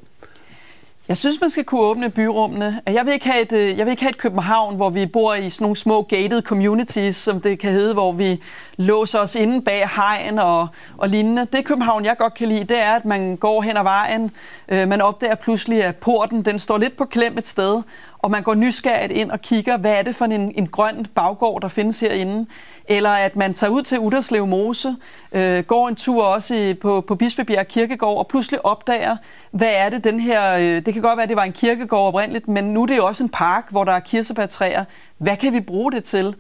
Jeg 1.09 1.17
synes, 1.17 1.41
man 1.41 1.51
skal 1.51 1.65
kunne 1.65 1.81
åbne 1.81 2.11
byrummene. 2.11 2.81
Jeg 2.87 3.07
vil, 3.07 3.13
ikke 3.13 3.29
have 3.29 3.43
et, 3.43 3.53
øh, 3.53 3.79
jeg 3.79 3.87
vil 3.87 3.91
ikke 3.91 4.03
have 4.03 4.11
et 4.11 4.19
København, 4.19 4.77
hvor 4.77 4.91
vi 4.91 5.07
bor 5.07 5.35
i 5.35 5.51
sådan 5.51 5.65
nogle 5.65 5.77
små 5.77 6.03
gated 6.03 6.43
communities, 6.43 7.17
som 7.17 7.41
det 7.41 7.59
kan 7.59 7.73
hedde, 7.73 7.95
hvor 7.95 8.13
vi 8.13 8.43
låser 8.77 9.19
os 9.19 9.35
inde 9.35 9.63
bag 9.63 9.89
hegn 9.89 10.39
og, 10.39 10.69
og 10.99 11.09
lignende. 11.09 11.47
Det 11.53 11.65
København, 11.65 12.05
jeg 12.05 12.17
godt 12.19 12.35
kan 12.35 12.49
lide, 12.49 12.65
det 12.65 12.83
er, 12.83 12.93
at 12.93 13.05
man 13.05 13.37
går 13.37 13.63
hen 13.63 13.77
ad 13.77 13.83
vejen. 13.83 14.31
Øh, 14.69 14.89
man 14.89 15.01
opdager 15.01 15.35
pludselig, 15.35 15.85
at 15.85 15.97
porten 15.97 16.45
den 16.45 16.59
står 16.59 16.79
lidt 16.79 16.97
på 16.97 17.05
klem 17.05 17.39
et 17.39 17.49
sted 17.49 17.83
og 18.19 18.31
man 18.31 18.43
går 18.43 18.55
nysgerrigt 18.55 19.13
ind 19.13 19.31
og 19.31 19.41
kigger, 19.41 19.77
hvad 19.77 19.93
er 19.93 20.03
det 20.03 20.17
for 20.17 20.25
en, 20.25 20.53
en 20.55 20.67
grøn 20.67 21.07
baggård, 21.15 21.63
der 21.63 21.69
findes 21.69 22.01
herinde. 22.01 22.47
Eller 22.89 23.11
at 23.11 23.37
man 23.37 23.55
tager 23.55 23.71
ud 23.71 23.83
til 23.83 23.99
Uderslev 23.99 24.47
Mose, 24.47 24.97
øh, 25.33 25.65
går 25.65 25.89
en 25.89 25.97
tur 25.97 26.25
også 26.25 26.55
i, 26.55 26.75
på, 26.75 27.01
på 27.01 27.15
Bispebjerg 27.15 27.69
Kirkegård, 27.69 28.19
og 28.19 28.27
pludselig 28.27 28.65
opdager, 28.65 29.17
hvad 29.51 29.71
er 29.73 29.89
det 29.89 30.05
den 30.05 30.21
her... 30.21 30.55
Øh, 30.55 30.87
det 30.87 30.95
kan 30.95 31.03
godt 31.03 31.17
være, 31.17 31.23
at 31.23 31.29
det 31.29 31.37
var 31.37 31.45
en 31.45 31.53
kirkegård 31.53 32.09
oprindeligt, 32.09 32.49
men 32.49 32.65
nu 32.65 32.83
er 32.83 32.87
det 32.87 32.97
jo 32.97 33.07
også 33.07 33.23
en 33.23 33.29
park, 33.29 33.67
hvor 33.71 33.85
der 33.85 33.93
er 33.93 34.01
kirsebærtræer. 34.01 34.85
Hvad 35.19 35.37
kan 35.37 35.53
vi 35.53 35.61
bruge 35.61 35.93
det 35.93 36.05
til? 36.05 36.35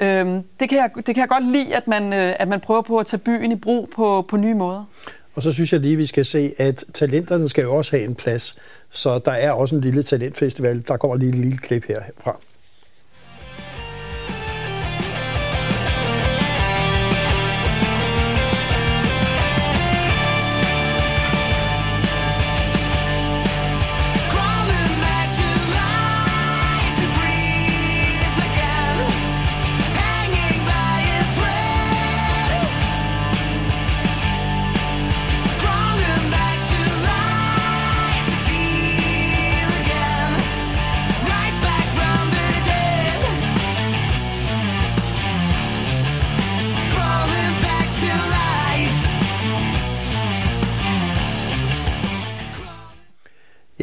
Øh, 0.00 0.26
det, 0.60 0.68
kan 0.68 0.78
jeg, 0.78 0.90
det 0.96 1.04
kan 1.04 1.16
jeg 1.16 1.28
godt 1.28 1.46
lide, 1.46 1.74
at 1.76 1.88
man, 1.88 2.12
øh, 2.12 2.34
at 2.38 2.48
man 2.48 2.60
prøver 2.60 2.82
på 2.82 2.98
at 2.98 3.06
tage 3.06 3.20
byen 3.20 3.52
i 3.52 3.56
brug 3.56 3.90
på, 3.96 4.24
på 4.28 4.36
nye 4.36 4.54
måder. 4.54 4.84
Og 5.34 5.42
så 5.42 5.52
synes 5.52 5.72
jeg 5.72 5.80
lige, 5.80 5.96
vi 5.96 6.06
skal 6.06 6.24
se, 6.24 6.52
at 6.58 6.84
talenterne 6.94 7.48
skal 7.48 7.62
jo 7.62 7.74
også 7.74 7.96
have 7.96 8.04
en 8.04 8.14
plads. 8.14 8.56
Så 8.90 9.18
der 9.18 9.32
er 9.32 9.52
også 9.52 9.76
en 9.76 9.80
lille 9.80 10.02
talentfestival. 10.02 10.84
Der 10.88 10.96
kommer 10.96 11.16
lige 11.16 11.28
et 11.28 11.34
lille 11.34 11.58
klip 11.58 11.84
herfra. 11.88 12.40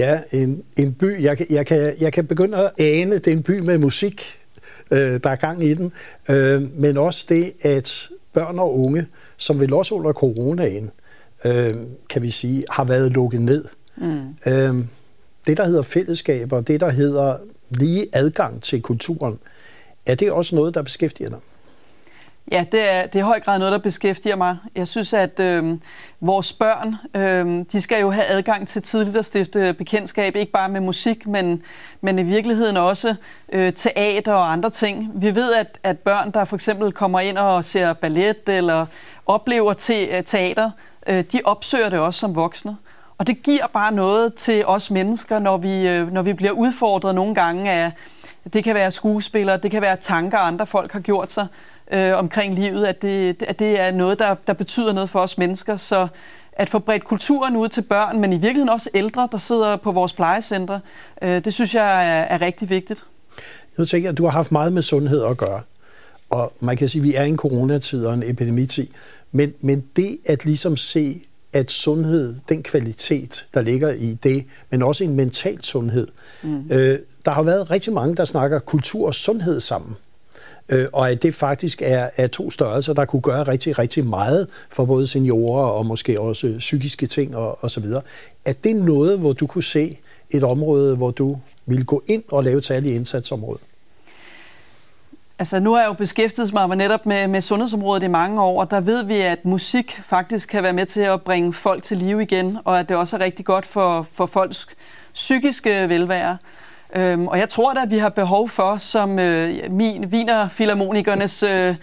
Ja, 0.01 0.19
en, 0.31 0.63
en 0.77 0.93
by. 0.93 1.23
Jeg, 1.23 1.45
jeg, 1.49 1.65
kan, 1.65 1.93
jeg 1.99 2.13
kan 2.13 2.25
begynde 2.25 2.57
at 2.57 2.71
ane, 2.79 3.15
det 3.15 3.27
er 3.27 3.31
en 3.31 3.43
by 3.43 3.59
med 3.59 3.77
musik, 3.77 4.39
øh, 4.91 5.19
der 5.23 5.29
er 5.29 5.35
gang 5.35 5.63
i 5.63 5.73
den, 5.73 5.93
øh, 6.29 6.79
men 6.79 6.97
også 6.97 7.25
det, 7.29 7.53
at 7.61 8.09
børn 8.33 8.59
og 8.59 8.79
unge, 8.79 9.07
som 9.37 9.59
vel 9.59 9.73
også 9.73 9.95
under 9.95 10.13
coronaen, 10.13 10.91
øh, 11.45 11.73
kan 12.09 12.21
vi 12.21 12.31
sige, 12.31 12.65
har 12.69 12.83
været 12.83 13.11
lukket 13.11 13.41
ned. 13.41 13.65
Mm. 13.97 14.19
Øh, 14.45 14.75
det, 15.47 15.57
der 15.57 15.65
hedder 15.65 15.81
fællesskaber, 15.81 16.61
det, 16.61 16.79
der 16.79 16.89
hedder 16.89 17.37
lige 17.69 18.05
adgang 18.13 18.61
til 18.61 18.81
kulturen, 18.81 19.39
er 20.05 20.15
det 20.15 20.31
også 20.31 20.55
noget, 20.55 20.73
der 20.73 20.81
beskæftiger 20.81 21.29
dig? 21.29 21.39
Ja, 22.51 22.65
det 22.71 22.91
er, 22.91 23.01
det 23.05 23.15
er 23.15 23.19
i 23.19 23.21
høj 23.21 23.39
grad 23.39 23.59
noget, 23.59 23.71
der 23.71 23.77
beskæftiger 23.77 24.35
mig. 24.35 24.57
Jeg 24.75 24.87
synes, 24.87 25.13
at 25.13 25.39
øh, 25.39 25.77
vores 26.21 26.53
børn, 26.53 26.95
øh, 27.15 27.65
de 27.71 27.81
skal 27.81 28.01
jo 28.01 28.11
have 28.11 28.25
adgang 28.25 28.67
til 28.67 28.81
tidligt 28.81 29.17
at 29.17 29.25
stifte 29.25 29.73
bekendtskab, 29.73 30.35
ikke 30.35 30.51
bare 30.51 30.69
med 30.69 30.81
musik, 30.81 31.27
men, 31.27 31.63
men 32.01 32.19
i 32.19 32.23
virkeligheden 32.23 32.77
også 32.77 33.15
øh, 33.51 33.73
teater 33.73 34.33
og 34.33 34.51
andre 34.51 34.69
ting. 34.69 35.11
Vi 35.13 35.35
ved, 35.35 35.53
at, 35.53 35.79
at 35.83 35.99
børn, 35.99 36.31
der 36.31 36.45
for 36.45 36.55
eksempel 36.55 36.91
kommer 36.91 37.19
ind 37.19 37.37
og 37.37 37.65
ser 37.65 37.93
ballet 37.93 38.49
eller 38.49 38.85
oplever 39.25 39.73
te, 39.73 40.05
øh, 40.05 40.23
teater, 40.23 40.71
øh, 41.07 41.23
de 41.31 41.41
opsøger 41.45 41.89
det 41.89 41.99
også 41.99 42.19
som 42.19 42.35
voksne. 42.35 42.77
Og 43.17 43.27
det 43.27 43.43
giver 43.43 43.67
bare 43.67 43.91
noget 43.91 44.33
til 44.33 44.65
os 44.65 44.91
mennesker, 44.91 45.39
når 45.39 45.57
vi, 45.57 45.87
øh, 45.87 46.13
når 46.13 46.21
vi 46.21 46.33
bliver 46.33 46.51
udfordret 46.51 47.15
nogle 47.15 47.35
gange 47.35 47.71
af, 47.71 47.91
det 48.53 48.63
kan 48.63 48.75
være 48.75 48.91
skuespillere, 48.91 49.57
det 49.57 49.71
kan 49.71 49.81
være 49.81 49.97
tanker, 49.97 50.37
andre 50.37 50.67
folk 50.67 50.91
har 50.91 50.99
gjort 50.99 51.31
sig, 51.31 51.47
øh, 51.91 52.17
omkring 52.17 52.55
livet, 52.55 52.85
at 52.85 53.01
det, 53.01 53.43
at 53.47 53.59
det 53.59 53.79
er 53.79 53.91
noget, 53.91 54.19
der, 54.19 54.35
der 54.47 54.53
betyder 54.53 54.93
noget 54.93 55.09
for 55.09 55.19
os 55.19 55.37
mennesker. 55.37 55.75
Så 55.75 56.07
at 56.53 56.69
få 56.69 56.79
bredt 56.79 57.03
kulturen 57.03 57.55
ud 57.55 57.67
til 57.69 57.81
børn, 57.81 58.21
men 58.21 58.33
i 58.33 58.35
virkeligheden 58.35 58.69
også 58.69 58.89
ældre, 58.93 59.29
der 59.31 59.37
sidder 59.37 59.75
på 59.75 59.91
vores 59.91 60.13
plejecentre, 60.13 60.79
øh, 61.21 61.45
det 61.45 61.53
synes 61.53 61.75
jeg 61.75 62.09
er, 62.09 62.23
er 62.23 62.41
rigtig 62.41 62.69
vigtigt. 62.69 63.03
Nu 63.77 63.85
tænker 63.85 64.07
jeg, 64.07 64.11
at 64.11 64.17
du 64.17 64.23
har 64.23 64.31
haft 64.31 64.51
meget 64.51 64.73
med 64.73 64.81
sundhed 64.81 65.23
at 65.23 65.37
gøre. 65.37 65.61
Og 66.29 66.53
man 66.59 66.77
kan 66.77 66.89
sige, 66.89 66.99
at 66.99 67.03
vi 67.03 67.15
er 67.15 67.23
i 67.23 67.29
en 67.29 67.37
coronatid 67.37 68.05
og 68.05 68.13
en 68.13 68.23
epidemitid. 68.23 68.87
Men, 69.31 69.53
men 69.61 69.83
det 69.95 70.17
at 70.25 70.45
ligesom 70.45 70.77
se, 70.77 71.21
at 71.53 71.71
sundhed, 71.71 72.35
den 72.49 72.63
kvalitet, 72.63 73.47
der 73.53 73.61
ligger 73.61 73.91
i 73.91 74.13
det, 74.23 74.45
men 74.69 74.81
også 74.81 75.03
en 75.03 75.15
mental 75.15 75.63
sundhed. 75.63 76.07
Mm. 76.43 76.71
Øh, 76.71 76.99
der 77.25 77.31
har 77.31 77.43
været 77.43 77.71
rigtig 77.71 77.93
mange, 77.93 78.15
der 78.15 78.25
snakker 78.25 78.59
kultur 78.59 79.07
og 79.07 79.15
sundhed 79.15 79.59
sammen 79.59 79.95
øh, 80.71 80.87
og 80.93 81.11
at 81.11 81.23
det 81.23 81.35
faktisk 81.35 81.81
er, 81.81 82.09
er 82.15 82.27
to 82.27 82.51
størrelser, 82.51 82.93
der 82.93 83.05
kunne 83.05 83.21
gøre 83.21 83.43
rigtig, 83.43 83.79
rigtig 83.79 84.05
meget 84.05 84.47
for 84.69 84.85
både 84.85 85.07
seniorer 85.07 85.69
og 85.69 85.85
måske 85.85 86.19
også 86.19 86.47
øh, 86.47 86.59
psykiske 86.59 87.07
ting 87.07 87.35
og, 87.35 87.63
og 87.63 87.71
så 87.71 87.79
videre. 87.79 88.01
Er 88.45 88.53
det 88.53 88.75
noget, 88.75 89.19
hvor 89.19 89.33
du 89.33 89.47
kunne 89.47 89.63
se 89.63 89.97
et 90.29 90.43
område, 90.43 90.95
hvor 90.95 91.11
du 91.11 91.39
ville 91.65 91.85
gå 91.85 92.03
ind 92.07 92.23
og 92.31 92.43
lave 92.43 92.57
et 92.57 92.65
særligt 92.65 92.95
indsatsområde? 92.95 93.59
Altså, 95.39 95.59
nu 95.59 95.73
har 95.73 95.79
jeg 95.79 95.87
jo 95.87 95.93
beskæftiget 95.93 96.53
mig 96.53 96.75
netop 96.75 97.05
med, 97.05 97.27
med 97.27 97.41
sundhedsområdet 97.41 98.03
i 98.03 98.07
mange 98.07 98.41
år, 98.41 98.61
og 98.61 98.71
der 98.71 98.79
ved 98.79 99.05
vi, 99.05 99.15
at 99.15 99.45
musik 99.45 100.01
faktisk 100.05 100.49
kan 100.49 100.63
være 100.63 100.73
med 100.73 100.85
til 100.85 101.01
at 101.01 101.21
bringe 101.21 101.53
folk 101.53 101.83
til 101.83 101.97
live 101.97 102.21
igen, 102.21 102.57
og 102.65 102.79
at 102.79 102.89
det 102.89 102.97
også 102.97 103.15
er 103.15 103.19
rigtig 103.19 103.45
godt 103.45 103.65
for, 103.65 104.07
for 104.13 104.25
folks 104.25 104.67
psykiske 105.13 105.89
velvære. 105.89 106.37
Øhm, 106.95 107.27
og 107.27 107.39
jeg 107.39 107.49
tror 107.49 107.73
da, 107.73 107.81
at 107.81 107.91
vi 107.91 107.97
har 107.97 108.09
behov 108.09 108.49
for, 108.49 108.77
som 108.77 109.19
øh, 109.19 109.71
min 109.71 110.05
Wiener 110.05 110.49
Philharmonikernes 110.49 111.43
øh, 111.43 111.75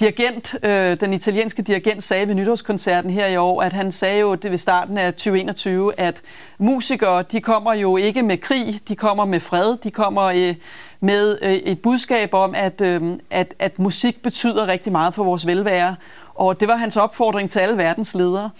dirigent, 0.00 0.56
øh, 0.62 1.00
den 1.00 1.12
italienske 1.12 1.62
dirigent, 1.62 2.02
sagde 2.02 2.28
ved 2.28 2.34
nytårskoncerten 2.34 3.10
her 3.10 3.26
i 3.26 3.36
år, 3.36 3.62
at 3.62 3.72
han 3.72 3.92
sagde 3.92 4.20
jo 4.20 4.34
det 4.34 4.50
ved 4.50 4.58
starten 4.58 4.98
af 4.98 5.12
2021, 5.12 5.92
at 6.00 6.22
musikere, 6.58 7.22
de 7.22 7.40
kommer 7.40 7.74
jo 7.74 7.96
ikke 7.96 8.22
med 8.22 8.38
krig, 8.38 8.80
de 8.88 8.96
kommer 8.96 9.24
med 9.24 9.40
fred, 9.40 9.76
de 9.76 9.90
kommer 9.90 10.22
øh, 10.22 10.54
med 11.00 11.38
øh, 11.42 11.52
et 11.52 11.82
budskab 11.82 12.34
om, 12.34 12.54
at, 12.54 12.80
øh, 12.80 13.02
at, 13.30 13.54
at 13.58 13.78
musik 13.78 14.22
betyder 14.22 14.66
rigtig 14.66 14.92
meget 14.92 15.14
for 15.14 15.24
vores 15.24 15.46
velvære. 15.46 15.96
Og 16.34 16.60
det 16.60 16.68
var 16.68 16.76
hans 16.76 16.96
opfordring 16.96 17.50
til 17.50 17.58
alle 17.58 17.76
verdens 17.76 18.14
ledere. 18.14 18.50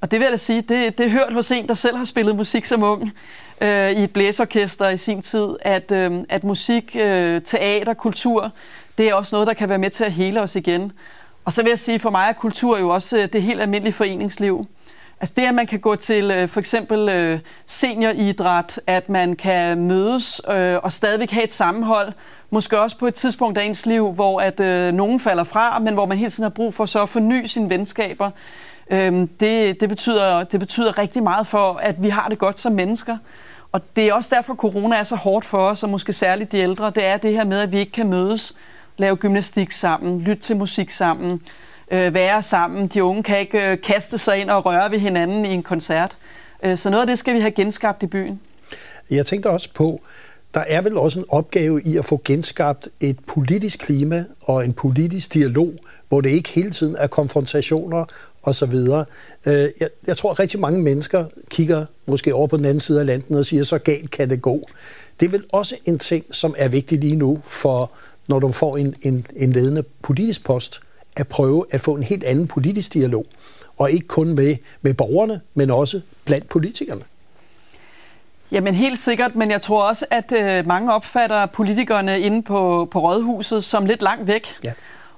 Og 0.00 0.10
det 0.10 0.18
vil 0.18 0.24
jeg 0.24 0.32
da 0.32 0.36
sige, 0.36 0.62
det, 0.62 0.98
det 0.98 1.06
er 1.06 1.10
hørt 1.10 1.32
hos 1.32 1.50
en, 1.50 1.68
der 1.68 1.74
selv 1.74 1.96
har 1.96 2.04
spillet 2.04 2.36
musik 2.36 2.64
som 2.64 2.82
ung 2.82 3.12
øh, 3.60 3.90
i 3.90 4.02
et 4.04 4.12
blæsorkester 4.12 4.88
i 4.88 4.96
sin 4.96 5.22
tid, 5.22 5.48
at, 5.60 5.92
øh, 5.92 6.12
at 6.28 6.44
musik, 6.44 6.96
øh, 7.00 7.42
teater, 7.42 7.94
kultur, 7.94 8.50
det 8.98 9.08
er 9.08 9.14
også 9.14 9.34
noget, 9.34 9.46
der 9.46 9.54
kan 9.54 9.68
være 9.68 9.78
med 9.78 9.90
til 9.90 10.04
at 10.04 10.12
hele 10.12 10.42
os 10.42 10.56
igen. 10.56 10.92
Og 11.44 11.52
så 11.52 11.62
vil 11.62 11.68
jeg 11.68 11.78
sige, 11.78 11.98
for 11.98 12.10
mig 12.10 12.28
er 12.28 12.32
kultur 12.32 12.78
jo 12.78 12.88
også 12.88 13.18
øh, 13.18 13.28
det 13.32 13.42
helt 13.42 13.60
almindelige 13.60 13.92
foreningsliv. 13.92 14.66
Altså 15.20 15.34
det, 15.36 15.46
at 15.46 15.54
man 15.54 15.66
kan 15.66 15.80
gå 15.80 15.96
til 15.96 16.30
øh, 16.30 16.48
for 16.48 16.60
eksempel 16.60 17.08
øh, 17.08 17.40
senioridræt, 17.66 18.80
at 18.86 19.08
man 19.08 19.36
kan 19.36 19.78
mødes 19.78 20.38
og 20.82 20.92
stadigvæk 20.92 21.30
have 21.30 21.44
et 21.44 21.52
sammenhold, 21.52 22.12
måske 22.50 22.80
også 22.80 22.98
på 22.98 23.06
et 23.06 23.14
tidspunkt 23.14 23.58
af 23.58 23.64
ens 23.64 23.86
liv, 23.86 24.12
hvor 24.12 24.40
at 24.40 24.58
nogen 24.94 25.20
falder 25.20 25.44
fra, 25.44 25.78
men 25.78 25.94
hvor 25.94 26.06
man 26.06 26.18
hele 26.18 26.30
tiden 26.30 26.42
har 26.42 26.50
brug 26.50 26.74
for 26.74 26.86
så 26.86 27.02
at 27.02 27.08
forny 27.08 27.46
sine 27.46 27.70
venskaber. 27.70 28.30
Øh, 28.92 29.28
det, 29.40 29.80
det, 29.80 29.88
betyder, 29.88 30.44
det 30.44 30.60
betyder 30.60 30.98
rigtig 30.98 31.22
meget 31.22 31.46
for, 31.46 31.72
at 31.72 32.02
vi 32.02 32.08
har 32.08 32.28
det 32.28 32.38
godt 32.38 32.60
som 32.60 32.72
mennesker. 32.72 33.16
Og 33.72 33.80
det 33.96 34.08
er 34.08 34.14
også 34.14 34.30
derfor, 34.34 34.54
corona 34.54 34.96
er 34.96 35.02
så 35.02 35.16
hårdt 35.16 35.44
for 35.44 35.58
os, 35.58 35.82
og 35.82 35.88
måske 35.88 36.12
særligt 36.12 36.52
de 36.52 36.58
ældre. 36.58 36.90
Det 36.94 37.04
er 37.04 37.16
det 37.16 37.32
her 37.32 37.44
med, 37.44 37.60
at 37.60 37.72
vi 37.72 37.78
ikke 37.78 37.92
kan 37.92 38.10
mødes, 38.10 38.54
lave 38.96 39.16
gymnastik 39.16 39.72
sammen, 39.72 40.20
lytte 40.20 40.42
til 40.42 40.56
musik 40.56 40.90
sammen, 40.90 41.42
øh, 41.90 42.14
være 42.14 42.42
sammen. 42.42 42.86
De 42.86 43.04
unge 43.04 43.22
kan 43.22 43.38
ikke 43.38 43.70
øh, 43.70 43.80
kaste 43.82 44.18
sig 44.18 44.38
ind 44.38 44.50
og 44.50 44.66
røre 44.66 44.90
ved 44.90 44.98
hinanden 44.98 45.44
i 45.44 45.48
en 45.48 45.62
koncert. 45.62 46.16
Øh, 46.62 46.76
så 46.76 46.90
noget 46.90 47.00
af 47.00 47.06
det 47.06 47.18
skal 47.18 47.34
vi 47.34 47.40
have 47.40 47.50
genskabt 47.50 48.02
i 48.02 48.06
byen. 48.06 48.40
Jeg 49.10 49.26
tænkte 49.26 49.50
også 49.50 49.68
på, 49.74 50.00
der 50.54 50.60
er 50.60 50.80
vel 50.80 50.98
også 50.98 51.18
en 51.18 51.24
opgave 51.28 51.82
i 51.82 51.96
at 51.96 52.04
få 52.04 52.20
genskabt 52.24 52.88
et 53.00 53.16
politisk 53.26 53.78
klima 53.78 54.24
og 54.40 54.64
en 54.64 54.72
politisk 54.72 55.34
dialog, 55.34 55.74
hvor 56.12 56.20
det 56.20 56.30
ikke 56.30 56.48
hele 56.48 56.70
tiden 56.70 56.96
er 56.98 57.06
konfrontationer 57.06 58.04
og 58.42 58.54
så 58.54 58.66
videre. 58.66 59.04
Øh, 59.46 59.68
jeg, 59.80 59.88
jeg 60.06 60.16
tror, 60.16 60.30
at 60.30 60.38
rigtig 60.38 60.60
mange 60.60 60.82
mennesker 60.82 61.24
kigger 61.50 61.86
måske 62.06 62.34
over 62.34 62.46
på 62.46 62.56
den 62.56 62.64
anden 62.64 62.80
side 62.80 63.00
af 63.00 63.06
landet 63.06 63.38
og 63.38 63.44
siger, 63.44 63.62
så 63.62 63.78
galt 63.78 64.10
kan 64.10 64.30
det 64.30 64.42
gå. 64.42 64.68
Det 65.20 65.26
er 65.26 65.30
vel 65.30 65.44
også 65.52 65.76
en 65.84 65.98
ting, 65.98 66.24
som 66.32 66.54
er 66.58 66.68
vigtig 66.68 66.98
lige 66.98 67.16
nu, 67.16 67.40
for 67.44 67.90
når 68.28 68.38
du 68.38 68.48
får 68.48 68.76
en, 68.76 68.94
en, 69.02 69.26
en 69.36 69.52
ledende 69.52 69.82
politisk 70.02 70.44
post, 70.44 70.80
at 71.16 71.28
prøve 71.28 71.64
at 71.70 71.80
få 71.80 71.94
en 71.94 72.02
helt 72.02 72.24
anden 72.24 72.46
politisk 72.46 72.94
dialog. 72.94 73.26
Og 73.78 73.90
ikke 73.90 74.06
kun 74.06 74.34
med, 74.34 74.56
med 74.82 74.94
borgerne, 74.94 75.40
men 75.54 75.70
også 75.70 76.00
blandt 76.24 76.48
politikerne. 76.48 77.02
Jamen 78.50 78.74
helt 78.74 78.98
sikkert, 78.98 79.34
men 79.34 79.50
jeg 79.50 79.62
tror 79.62 79.82
også, 79.82 80.06
at 80.10 80.32
øh, 80.32 80.66
mange 80.66 80.94
opfatter 80.94 81.46
politikerne 81.46 82.20
inde 82.20 82.42
på, 82.42 82.88
på 82.90 83.00
rådhuset 83.00 83.64
som 83.64 83.86
lidt 83.86 84.02
langt 84.02 84.26
væk. 84.26 84.46
Ja. 84.64 84.72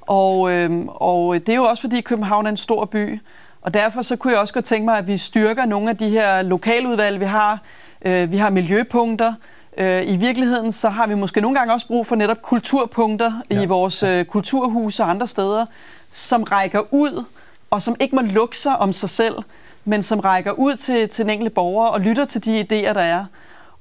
Og, 0.06 0.50
øh, 0.50 0.86
og 0.86 1.34
det 1.34 1.48
er 1.48 1.56
jo 1.56 1.64
også, 1.64 1.80
fordi 1.80 2.00
København 2.00 2.46
er 2.46 2.50
en 2.50 2.56
stor 2.56 2.84
by. 2.84 3.20
Og 3.62 3.74
derfor 3.74 4.02
så 4.02 4.16
kunne 4.16 4.32
jeg 4.32 4.40
også 4.40 4.54
godt 4.54 4.64
tænke 4.64 4.84
mig, 4.84 4.98
at 4.98 5.06
vi 5.06 5.18
styrker 5.18 5.66
nogle 5.66 5.90
af 5.90 5.96
de 5.96 6.08
her 6.08 6.42
lokaludvalg, 6.42 7.20
vi 7.20 7.24
har. 7.24 7.58
Øh, 8.04 8.32
vi 8.32 8.36
har 8.36 8.50
miljøpunkter. 8.50 9.32
Øh, 9.78 10.08
I 10.08 10.16
virkeligheden 10.16 10.72
så 10.72 10.88
har 10.88 11.06
vi 11.06 11.14
måske 11.14 11.40
nogle 11.40 11.58
gange 11.58 11.72
også 11.72 11.86
brug 11.86 12.06
for 12.06 12.16
netop 12.16 12.42
kulturpunkter 12.42 13.32
ja. 13.50 13.62
i 13.62 13.66
vores 13.66 14.02
øh, 14.02 14.24
kulturhuse 14.24 15.02
og 15.02 15.10
andre 15.10 15.26
steder, 15.26 15.66
som 16.10 16.42
rækker 16.42 16.80
ud, 16.90 17.24
og 17.70 17.82
som 17.82 17.96
ikke 18.00 18.16
må 18.16 18.22
lukke 18.22 18.58
sig 18.58 18.78
om 18.78 18.92
sig 18.92 19.10
selv, 19.10 19.34
men 19.84 20.02
som 20.02 20.20
rækker 20.20 20.52
ud 20.52 20.74
til, 20.74 21.08
til 21.08 21.24
den 21.24 21.30
enkelte 21.30 21.50
borger 21.50 21.86
og 21.86 22.00
lytter 22.00 22.24
til 22.24 22.44
de 22.44 22.60
idéer, 22.60 22.92
der 22.92 23.00
er. 23.00 23.24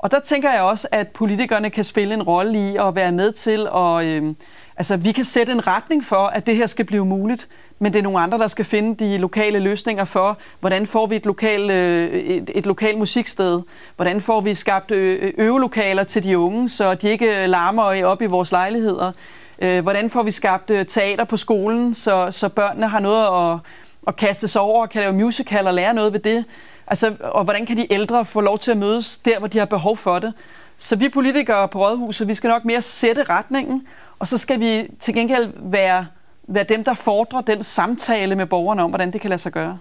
Og 0.03 0.11
der 0.11 0.19
tænker 0.19 0.51
jeg 0.51 0.61
også, 0.61 0.87
at 0.91 1.07
politikerne 1.07 1.69
kan 1.69 1.83
spille 1.83 2.13
en 2.13 2.23
rolle 2.23 2.59
i 2.59 2.77
at 2.77 2.95
være 2.95 3.11
med 3.11 3.31
til 3.31 3.67
at... 3.75 4.05
Øh, 4.05 4.35
altså, 4.77 4.97
vi 4.97 5.11
kan 5.11 5.23
sætte 5.23 5.51
en 5.51 5.67
retning 5.67 6.05
for, 6.05 6.25
at 6.25 6.45
det 6.47 6.55
her 6.55 6.65
skal 6.65 6.85
blive 6.85 7.05
muligt, 7.05 7.47
men 7.79 7.93
det 7.93 7.99
er 7.99 8.03
nogle 8.03 8.19
andre, 8.19 8.37
der 8.37 8.47
skal 8.47 8.65
finde 8.65 9.05
de 9.05 9.17
lokale 9.17 9.59
løsninger 9.59 10.05
for, 10.05 10.37
hvordan 10.59 10.87
får 10.87 11.05
vi 11.05 11.15
et 11.15 11.25
lokalt, 11.25 11.71
øh, 11.71 12.13
et, 12.13 12.49
et 12.55 12.65
lokal 12.65 12.97
musiksted, 12.97 13.61
hvordan 13.95 14.21
får 14.21 14.41
vi 14.41 14.53
skabt 14.53 14.91
øh, 14.91 15.33
øvelokaler 15.37 16.03
til 16.03 16.23
de 16.23 16.37
unge, 16.37 16.69
så 16.69 16.95
de 16.95 17.09
ikke 17.09 17.47
larmer 17.47 18.05
op 18.05 18.21
i 18.21 18.25
vores 18.25 18.51
lejligheder, 18.51 19.11
øh, 19.59 19.81
hvordan 19.81 20.09
får 20.09 20.23
vi 20.23 20.31
skabt 20.31 20.69
øh, 20.69 20.85
teater 20.85 21.23
på 21.23 21.37
skolen, 21.37 21.93
så, 21.93 22.27
så 22.31 22.49
børnene 22.49 22.87
har 22.87 22.99
noget 22.99 23.53
at, 23.53 23.59
at 24.07 24.15
kaste 24.15 24.47
sig 24.47 24.61
over 24.61 24.81
og 24.81 24.89
kan 24.89 25.01
lave 25.01 25.13
musical 25.13 25.67
og 25.67 25.73
lære 25.73 25.93
noget 25.93 26.13
ved 26.13 26.19
det. 26.19 26.45
Altså, 26.87 27.15
og 27.19 27.43
hvordan 27.43 27.65
kan 27.65 27.77
de 27.77 27.93
ældre 27.93 28.25
få 28.25 28.41
lov 28.41 28.59
til 28.59 28.71
at 28.71 28.77
mødes 28.77 29.17
der, 29.17 29.39
hvor 29.39 29.47
de 29.47 29.57
har 29.57 29.65
behov 29.65 29.97
for 29.97 30.19
det? 30.19 30.33
Så 30.77 30.95
vi 30.95 31.09
politikere 31.09 31.67
på 31.67 31.85
Rådhuset, 31.85 32.27
vi 32.27 32.33
skal 32.33 32.47
nok 32.47 32.65
mere 32.65 32.81
sætte 32.81 33.23
retningen, 33.23 33.87
og 34.19 34.27
så 34.27 34.37
skal 34.37 34.59
vi 34.59 34.89
til 34.99 35.13
gengæld 35.13 35.53
være, 35.57 36.07
være 36.47 36.63
dem, 36.63 36.83
der 36.83 36.93
fordrer 36.93 37.41
den 37.41 37.63
samtale 37.63 38.35
med 38.35 38.45
borgerne 38.45 38.83
om, 38.83 38.91
hvordan 38.91 39.13
det 39.13 39.21
kan 39.21 39.29
lade 39.29 39.41
sig 39.41 39.51
gøre. 39.51 39.79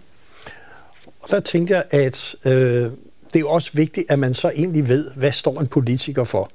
Og 1.20 1.30
der 1.30 1.40
tænker 1.40 1.74
jeg, 1.76 1.84
at 1.90 2.34
øh, 2.44 2.52
det 2.52 3.36
er 3.36 3.40
jo 3.40 3.50
også 3.50 3.70
vigtigt, 3.72 4.10
at 4.10 4.18
man 4.18 4.34
så 4.34 4.48
egentlig 4.48 4.88
ved, 4.88 5.10
hvad 5.10 5.32
står 5.32 5.60
en 5.60 5.66
politiker 5.66 6.24
for. 6.24 6.50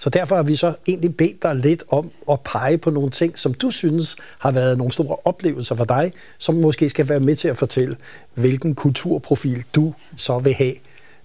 Så 0.00 0.10
derfor 0.10 0.36
har 0.36 0.42
vi 0.42 0.56
så 0.56 0.74
egentlig 0.88 1.16
bedt 1.16 1.42
dig 1.42 1.56
lidt 1.56 1.84
om 1.88 2.10
at 2.30 2.40
pege 2.40 2.78
på 2.78 2.90
nogle 2.90 3.10
ting, 3.10 3.38
som 3.38 3.54
du 3.54 3.70
synes 3.70 4.16
har 4.38 4.50
været 4.50 4.78
nogle 4.78 4.92
store 4.92 5.16
oplevelser 5.24 5.74
for 5.74 5.84
dig, 5.84 6.12
som 6.38 6.54
måske 6.54 6.90
skal 6.90 7.08
være 7.08 7.20
med 7.20 7.36
til 7.36 7.48
at 7.48 7.56
fortælle, 7.56 7.96
hvilken 8.34 8.74
kulturprofil 8.74 9.64
du 9.74 9.94
så 10.16 10.38
vil 10.38 10.54
have 10.54 10.74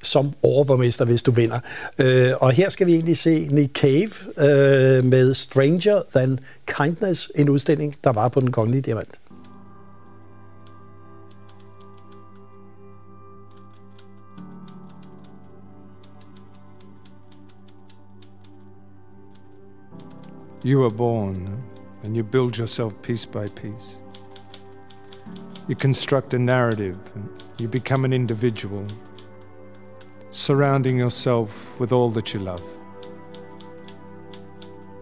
som 0.03 0.33
overborgmester, 0.43 1.05
hvis 1.05 1.23
du 1.23 1.31
vinder. 1.31 1.59
Øh, 1.97 2.33
og 2.39 2.51
her 2.51 2.69
skal 2.69 2.87
vi 2.87 2.93
egentlig 2.93 3.17
se 3.17 3.47
Nick 3.51 3.79
Cave 3.79 4.11
øh, 4.37 5.03
med 5.03 5.33
Stranger 5.33 6.01
Than 6.15 6.39
Kindness, 6.67 7.31
en 7.35 7.49
udstilling, 7.49 7.95
der 8.03 8.11
var 8.11 8.27
på 8.27 8.39
den 8.39 8.51
kongelige 8.51 8.81
diamant. 8.81 9.19
You 20.65 20.83
are 20.83 20.89
born 20.89 21.63
and 22.01 22.15
you 22.15 22.23
build 22.23 22.57
yourself 22.57 22.99
piece 23.03 23.23
by 23.23 23.49
piece. 23.49 23.97
You 25.67 25.75
construct 25.75 26.33
a 26.33 26.39
narrative 26.39 26.97
and 27.13 27.29
you 27.59 27.67
become 27.67 28.03
an 28.03 28.11
individual, 28.11 28.83
surrounding 30.31 30.97
yourself 30.97 31.79
with 31.79 31.91
all 31.91 32.09
that 32.17 32.33
you 32.33 32.39
love. 32.39 32.63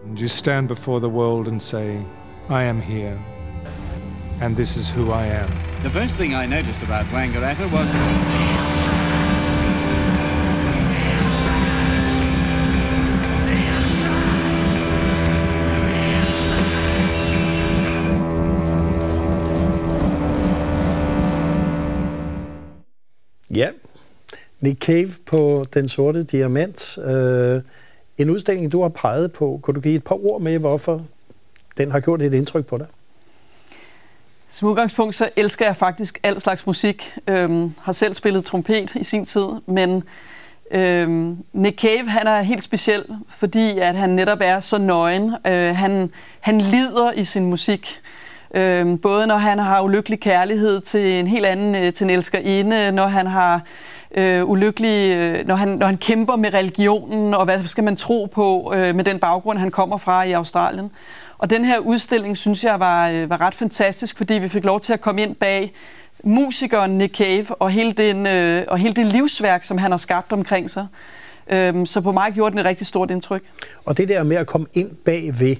And 0.02 0.20
you 0.20 0.28
stand 0.28 0.68
before 0.68 1.00
the 1.00 1.08
world 1.08 1.48
and 1.48 1.62
say, 1.62 2.04
I 2.50 2.64
am 2.64 2.82
here, 2.82 3.18
and 4.42 4.54
this 4.54 4.76
is 4.76 4.90
who 4.90 5.12
I 5.12 5.24
am. 5.24 5.48
The 5.82 5.88
first 5.88 6.14
thing 6.16 6.34
I 6.34 6.44
noticed 6.44 6.82
about 6.82 7.06
Wangaratta 7.06 7.72
was. 7.72 8.53
Nick 24.64 24.78
Cave 24.84 25.10
på 25.26 25.64
Den 25.74 25.88
Sorte 25.88 26.22
Diamant. 26.22 26.98
Øh, 26.98 27.62
en 28.18 28.30
udstilling, 28.30 28.72
du 28.72 28.82
har 28.82 28.88
peget 28.88 29.32
på. 29.32 29.60
Kunne 29.62 29.74
du 29.74 29.80
give 29.80 29.94
et 29.94 30.04
par 30.04 30.24
ord 30.24 30.40
med, 30.40 30.58
hvorfor 30.58 31.02
den 31.76 31.90
har 31.90 32.00
gjort 32.00 32.22
et 32.22 32.34
indtryk 32.34 32.66
på 32.66 32.78
dig? 32.78 32.86
Som 34.48 34.68
udgangspunkt 34.68 35.14
så 35.14 35.28
elsker 35.36 35.66
jeg 35.66 35.76
faktisk 35.76 36.20
al 36.22 36.40
slags 36.40 36.66
musik. 36.66 37.12
Øhm, 37.28 37.72
har 37.80 37.92
selv 37.92 38.14
spillet 38.14 38.44
trompet 38.44 38.94
i 38.94 39.04
sin 39.04 39.24
tid, 39.24 39.46
men 39.66 40.02
øhm, 40.70 41.38
Nick 41.52 41.80
Cave 41.80 42.08
han 42.08 42.26
er 42.26 42.42
helt 42.42 42.62
speciel, 42.62 43.04
fordi 43.28 43.78
at 43.78 43.94
han 43.94 44.10
netop 44.10 44.38
er 44.40 44.60
så 44.60 44.78
nøgen. 44.78 45.34
Øh, 45.46 45.76
han, 45.76 46.10
han 46.40 46.60
lider 46.60 47.12
i 47.12 47.24
sin 47.24 47.44
musik. 47.44 48.00
Øhm, 48.54 48.98
både 48.98 49.26
når 49.26 49.36
han 49.36 49.58
har 49.58 49.82
ulykkelig 49.82 50.20
kærlighed 50.20 50.80
til 50.80 51.12
en 51.12 51.26
helt 51.26 51.46
anden, 51.46 51.74
øh, 51.74 51.92
til 51.92 52.04
en 52.04 52.10
elskerinde, 52.10 52.92
når 52.92 53.06
han 53.06 53.26
har 53.26 53.62
øh, 54.14 54.48
ulykkelig, 54.48 55.16
øh, 55.16 55.46
når, 55.46 55.54
han, 55.54 55.68
når 55.68 55.86
han 55.86 55.96
kæmper 55.96 56.36
med 56.36 56.54
religionen, 56.54 57.34
og 57.34 57.44
hvad 57.44 57.66
skal 57.66 57.84
man 57.84 57.96
tro 57.96 58.28
på 58.32 58.72
øh, 58.76 58.94
med 58.94 59.04
den 59.04 59.18
baggrund, 59.18 59.58
han 59.58 59.70
kommer 59.70 59.98
fra 59.98 60.22
i 60.22 60.32
Australien. 60.32 60.90
Og 61.38 61.50
den 61.50 61.64
her 61.64 61.78
udstilling, 61.78 62.36
synes 62.36 62.64
jeg, 62.64 62.80
var, 62.80 63.10
øh, 63.10 63.30
var 63.30 63.40
ret 63.40 63.54
fantastisk, 63.54 64.16
fordi 64.16 64.34
vi 64.34 64.48
fik 64.48 64.64
lov 64.64 64.80
til 64.80 64.92
at 64.92 65.00
komme 65.00 65.22
ind 65.22 65.34
bag 65.34 65.72
musikeren 66.24 66.98
Nick 66.98 67.16
Cave 67.16 67.46
og 67.54 67.70
hele, 67.70 67.92
den, 67.92 68.26
øh, 68.26 68.64
og 68.68 68.78
hele 68.78 68.94
det 68.94 69.06
livsværk, 69.06 69.64
som 69.64 69.78
han 69.78 69.90
har 69.90 69.98
skabt 69.98 70.32
omkring 70.32 70.70
sig. 70.70 70.86
Øhm, 71.50 71.86
så 71.86 72.00
på 72.00 72.12
mig 72.12 72.32
gjorde 72.34 72.50
den 72.50 72.58
et 72.58 72.64
rigtig 72.64 72.86
stort 72.86 73.10
indtryk. 73.10 73.42
Og 73.84 73.96
det 73.96 74.08
der 74.08 74.22
med 74.22 74.36
at 74.36 74.46
komme 74.46 74.66
ind 74.74 74.90
bagved, 75.04 75.56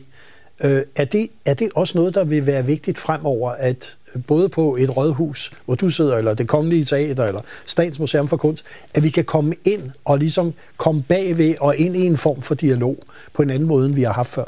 Øh, 0.60 0.82
er, 0.96 1.04
det, 1.04 1.30
er 1.44 1.54
det 1.54 1.70
også 1.74 1.98
noget, 1.98 2.14
der 2.14 2.24
vil 2.24 2.46
være 2.46 2.66
vigtigt 2.66 2.98
fremover, 2.98 3.50
at 3.50 3.96
både 4.27 4.48
på 4.48 4.77
et 4.77 4.96
rådhus, 4.96 5.53
hvor 5.64 5.74
du 5.74 5.88
sidder, 5.88 6.16
eller 6.16 6.35
det 6.35 6.48
kongelige 6.48 6.85
teater, 6.85 7.24
eller 7.24 7.40
Statsmuseum 7.66 8.29
for 8.29 8.37
Kunst, 8.37 8.64
at 8.94 9.03
vi 9.03 9.11
kan 9.11 9.24
komme 9.24 9.55
ind 9.64 9.90
og 10.05 10.18
ligesom 10.18 10.55
komme 10.77 11.03
bagved 11.03 11.55
og 11.61 11.77
ind 11.77 11.96
i 11.96 12.07
en 12.07 12.16
form 12.16 12.42
for 12.42 12.55
dialog 12.55 12.96
på 13.33 13.42
en 13.42 13.50
anden 13.50 13.68
måde, 13.68 13.87
end 13.87 13.94
vi 13.94 14.03
har 14.03 14.12
haft 14.12 14.31
før? 14.31 14.44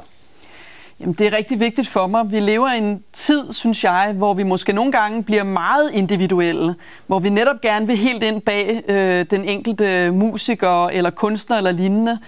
Jamen, 1.00 1.14
det 1.14 1.26
er 1.26 1.36
rigtig 1.36 1.60
vigtigt 1.60 1.88
for 1.88 2.06
mig. 2.06 2.30
Vi 2.30 2.40
lever 2.40 2.72
i 2.74 2.78
en 2.78 3.02
tid, 3.12 3.52
synes 3.52 3.84
jeg, 3.84 4.14
hvor 4.16 4.34
vi 4.34 4.42
måske 4.42 4.72
nogle 4.72 4.92
gange 4.92 5.22
bliver 5.22 5.44
meget 5.44 5.90
individuelle, 5.92 6.74
hvor 7.06 7.18
vi 7.18 7.28
netop 7.28 7.60
gerne 7.60 7.86
vil 7.86 7.96
helt 7.96 8.22
ind 8.22 8.42
bag 8.42 8.82
øh, 8.88 9.26
den 9.30 9.44
enkelte 9.44 9.84
øh, 9.84 10.14
musiker 10.14 10.86
eller 10.86 11.10
kunstner 11.10 11.56
eller 11.56 11.72
lignende, 11.72 12.18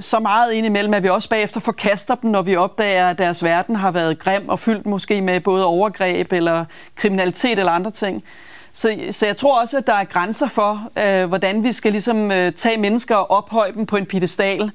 så 0.00 0.18
meget 0.18 0.52
indimellem, 0.52 0.94
at 0.94 1.02
vi 1.02 1.08
også 1.08 1.28
bagefter 1.28 1.60
forkaster 1.60 2.14
dem, 2.14 2.30
når 2.30 2.42
vi 2.42 2.56
opdager, 2.56 3.10
at 3.10 3.18
deres 3.18 3.44
verden 3.44 3.76
har 3.76 3.90
været 3.90 4.18
grim 4.18 4.48
og 4.48 4.58
fyldt 4.58 4.86
måske 4.86 5.20
med 5.20 5.40
både 5.40 5.66
overgreb 5.66 6.32
eller 6.32 6.64
kriminalitet 6.96 7.58
eller 7.58 7.72
andre 7.72 7.90
ting. 7.90 8.24
Så, 8.72 8.96
så 9.10 9.26
jeg 9.26 9.36
tror 9.36 9.60
også, 9.60 9.76
at 9.76 9.86
der 9.86 9.94
er 9.94 10.04
grænser 10.04 10.48
for, 10.48 10.90
øh, 10.98 11.28
hvordan 11.28 11.64
vi 11.64 11.72
skal 11.72 11.92
ligesom 11.92 12.32
øh, 12.32 12.52
tage 12.52 12.78
mennesker 12.78 13.16
og 13.16 13.30
ophøje 13.30 13.72
dem 13.72 13.86
på 13.86 13.96
en 13.96 14.06
pedestal. 14.06 14.70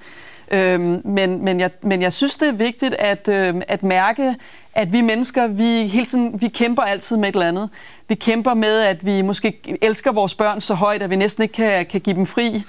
Øhm, 0.52 1.02
men, 1.06 1.44
men, 1.46 1.60
jeg, 1.60 1.72
men 1.82 2.02
jeg 2.02 2.14
synes, 2.14 2.36
det 2.36 2.48
er 2.48 2.52
vigtigt 2.52 2.94
at, 2.94 3.28
øh, 3.28 3.56
at 3.68 3.84
mærke, 3.84 4.36
at 4.74 4.94
vi 4.94 5.02
mennesker, 5.02 5.48
vi 5.48 5.88
hele 5.88 6.06
tiden, 6.06 6.42
vi 6.42 6.48
kæmper 6.48 6.82
altid 6.82 7.18
med 7.18 7.30
et 7.30 7.36
eller 7.36 7.48
andet. 7.48 7.70
Vi 8.08 8.16
kæmper 8.16 8.54
med, 8.54 8.80
at 8.82 9.06
vi 9.06 9.22
måske 9.22 9.78
elsker 9.82 10.12
vores 10.12 10.36
børn 10.36 10.62
så 10.62 10.74
højt, 10.74 11.04
at 11.04 11.10
vi 11.10 11.16
næsten 11.16 11.44
ikke 11.44 11.54
kan, 11.54 11.86
kan 11.86 12.02
give 12.02 12.16
dem 12.16 12.26
fri. 12.26 12.64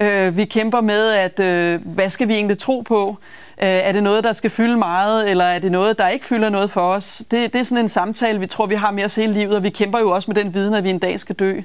Øh, 0.00 0.36
vi 0.36 0.44
kæmper 0.44 0.80
med, 0.80 1.10
at 1.10 1.40
øh, 1.40 1.80
hvad 1.84 2.10
skal 2.10 2.28
vi 2.28 2.34
egentlig 2.34 2.58
tro 2.58 2.80
på? 2.80 3.16
Øh, 3.62 3.68
er 3.68 3.92
det 3.92 4.02
noget, 4.02 4.24
der 4.24 4.32
skal 4.32 4.50
fylde 4.50 4.76
meget, 4.76 5.30
eller 5.30 5.44
er 5.44 5.58
det 5.58 5.72
noget, 5.72 5.98
der 5.98 6.08
ikke 6.08 6.26
fylder 6.26 6.48
noget 6.48 6.70
for 6.70 6.80
os? 6.80 7.22
Det, 7.30 7.52
det 7.52 7.58
er 7.60 7.62
sådan 7.62 7.84
en 7.84 7.88
samtale, 7.88 8.40
vi 8.40 8.46
tror, 8.46 8.66
vi 8.66 8.74
har 8.74 8.90
med 8.90 9.04
os 9.04 9.14
hele 9.14 9.32
livet, 9.32 9.56
og 9.56 9.62
vi 9.62 9.70
kæmper 9.70 9.98
jo 9.98 10.10
også 10.10 10.30
med 10.30 10.44
den 10.44 10.54
viden, 10.54 10.74
at 10.74 10.84
vi 10.84 10.90
en 10.90 10.98
dag 10.98 11.20
skal 11.20 11.36
dø. 11.36 11.60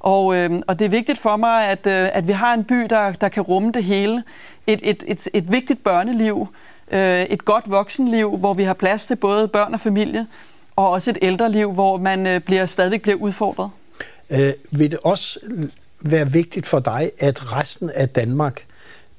Og, 0.00 0.36
øh, 0.36 0.50
og 0.66 0.78
det 0.78 0.84
er 0.84 0.88
vigtigt 0.88 1.18
for 1.18 1.36
mig, 1.36 1.68
at, 1.68 1.86
øh, 1.86 2.08
at 2.12 2.28
vi 2.28 2.32
har 2.32 2.54
en 2.54 2.64
by, 2.64 2.86
der, 2.90 3.12
der 3.12 3.28
kan 3.28 3.42
rumme 3.42 3.72
det 3.72 3.84
hele. 3.84 4.22
Et, 4.66 4.80
et, 4.82 5.04
et, 5.06 5.28
et 5.32 5.52
vigtigt 5.52 5.84
børneliv, 5.84 6.48
øh, 6.90 7.22
et 7.22 7.44
godt 7.44 7.70
voksenliv, 7.70 8.36
hvor 8.36 8.54
vi 8.54 8.62
har 8.62 8.74
plads 8.74 9.06
til 9.06 9.16
både 9.16 9.48
børn 9.48 9.74
og 9.74 9.80
familie, 9.80 10.26
og 10.76 10.90
også 10.90 11.10
et 11.10 11.18
ældre 11.22 11.50
liv, 11.50 11.72
hvor 11.72 11.96
man 11.96 12.26
øh, 12.26 12.40
bliver, 12.40 12.66
stadigvæk 12.66 13.02
bliver 13.02 13.18
udfordret. 13.18 13.70
Øh, 14.30 14.52
vil 14.70 14.90
det 14.90 14.98
også 15.04 15.40
være 16.04 16.32
vigtigt 16.32 16.66
for 16.66 16.78
dig, 16.78 17.10
at 17.18 17.52
resten 17.52 17.90
af 17.90 18.08
Danmark 18.08 18.64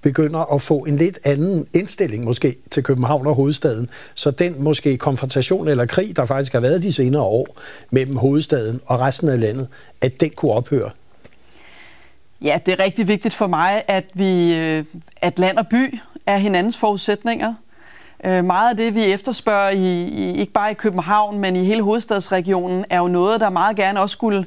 begynder 0.01 0.53
at 0.53 0.61
få 0.61 0.77
en 0.77 0.97
lidt 0.97 1.19
anden 1.23 1.67
indstilling 1.73 2.23
måske 2.23 2.55
til 2.71 2.83
København 2.83 3.27
og 3.27 3.35
hovedstaden, 3.35 3.89
så 4.15 4.31
den 4.31 4.63
måske 4.63 4.97
konfrontation 4.97 5.67
eller 5.67 5.85
krig, 5.85 6.15
der 6.15 6.25
faktisk 6.25 6.53
har 6.53 6.59
været 6.59 6.83
de 6.83 6.93
senere 6.93 7.21
år 7.21 7.47
mellem 7.89 8.15
hovedstaden 8.15 8.81
og 8.85 8.99
resten 8.99 9.29
af 9.29 9.39
landet, 9.39 9.67
at 10.01 10.21
den 10.21 10.29
kunne 10.29 10.51
ophøre? 10.51 10.89
Ja, 12.41 12.59
det 12.65 12.71
er 12.71 12.83
rigtig 12.83 13.07
vigtigt 13.07 13.33
for 13.33 13.47
mig, 13.47 13.83
at 13.87 14.05
vi, 14.13 14.55
øh, 14.55 14.85
at 15.21 15.39
land 15.39 15.57
og 15.57 15.67
by 15.67 15.99
er 16.25 16.37
hinandens 16.37 16.77
forudsætninger. 16.77 17.53
Øh, 18.25 18.45
meget 18.45 18.69
af 18.69 18.77
det, 18.77 18.95
vi 18.95 19.03
efterspørger, 19.03 19.69
i, 19.69 20.03
i, 20.03 20.39
ikke 20.39 20.51
bare 20.51 20.71
i 20.71 20.73
København, 20.73 21.39
men 21.39 21.55
i 21.55 21.63
hele 21.65 21.81
hovedstadsregionen, 21.81 22.85
er 22.89 22.97
jo 22.97 23.07
noget, 23.07 23.41
der 23.41 23.49
meget 23.49 23.75
gerne 23.75 24.01
også 24.01 24.13
skulle 24.13 24.45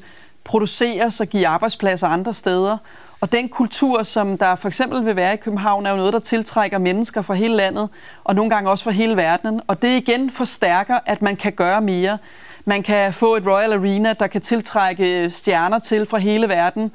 produceres 0.48 1.20
og 1.20 1.26
give 1.26 1.46
arbejdspladser 1.46 2.08
andre 2.08 2.34
steder. 2.34 2.76
Og 3.20 3.32
den 3.32 3.48
kultur, 3.48 4.02
som 4.02 4.38
der 4.38 4.56
for 4.56 4.68
eksempel 4.68 5.04
vil 5.04 5.16
være 5.16 5.34
i 5.34 5.36
København, 5.36 5.86
er 5.86 5.90
jo 5.90 5.96
noget, 5.96 6.12
der 6.12 6.18
tiltrækker 6.18 6.78
mennesker 6.78 7.22
fra 7.22 7.34
hele 7.34 7.56
landet, 7.56 7.88
og 8.24 8.34
nogle 8.34 8.50
gange 8.50 8.70
også 8.70 8.84
fra 8.84 8.90
hele 8.90 9.16
verden. 9.16 9.60
Og 9.66 9.82
det 9.82 9.96
igen 9.96 10.30
forstærker, 10.30 10.98
at 11.06 11.22
man 11.22 11.36
kan 11.36 11.52
gøre 11.52 11.80
mere. 11.80 12.18
Man 12.64 12.82
kan 12.82 13.12
få 13.12 13.36
et 13.36 13.46
Royal 13.46 13.72
Arena, 13.72 14.12
der 14.12 14.26
kan 14.26 14.40
tiltrække 14.40 15.30
stjerner 15.30 15.78
til 15.78 16.06
fra 16.06 16.18
hele 16.18 16.48
verden. 16.48 16.92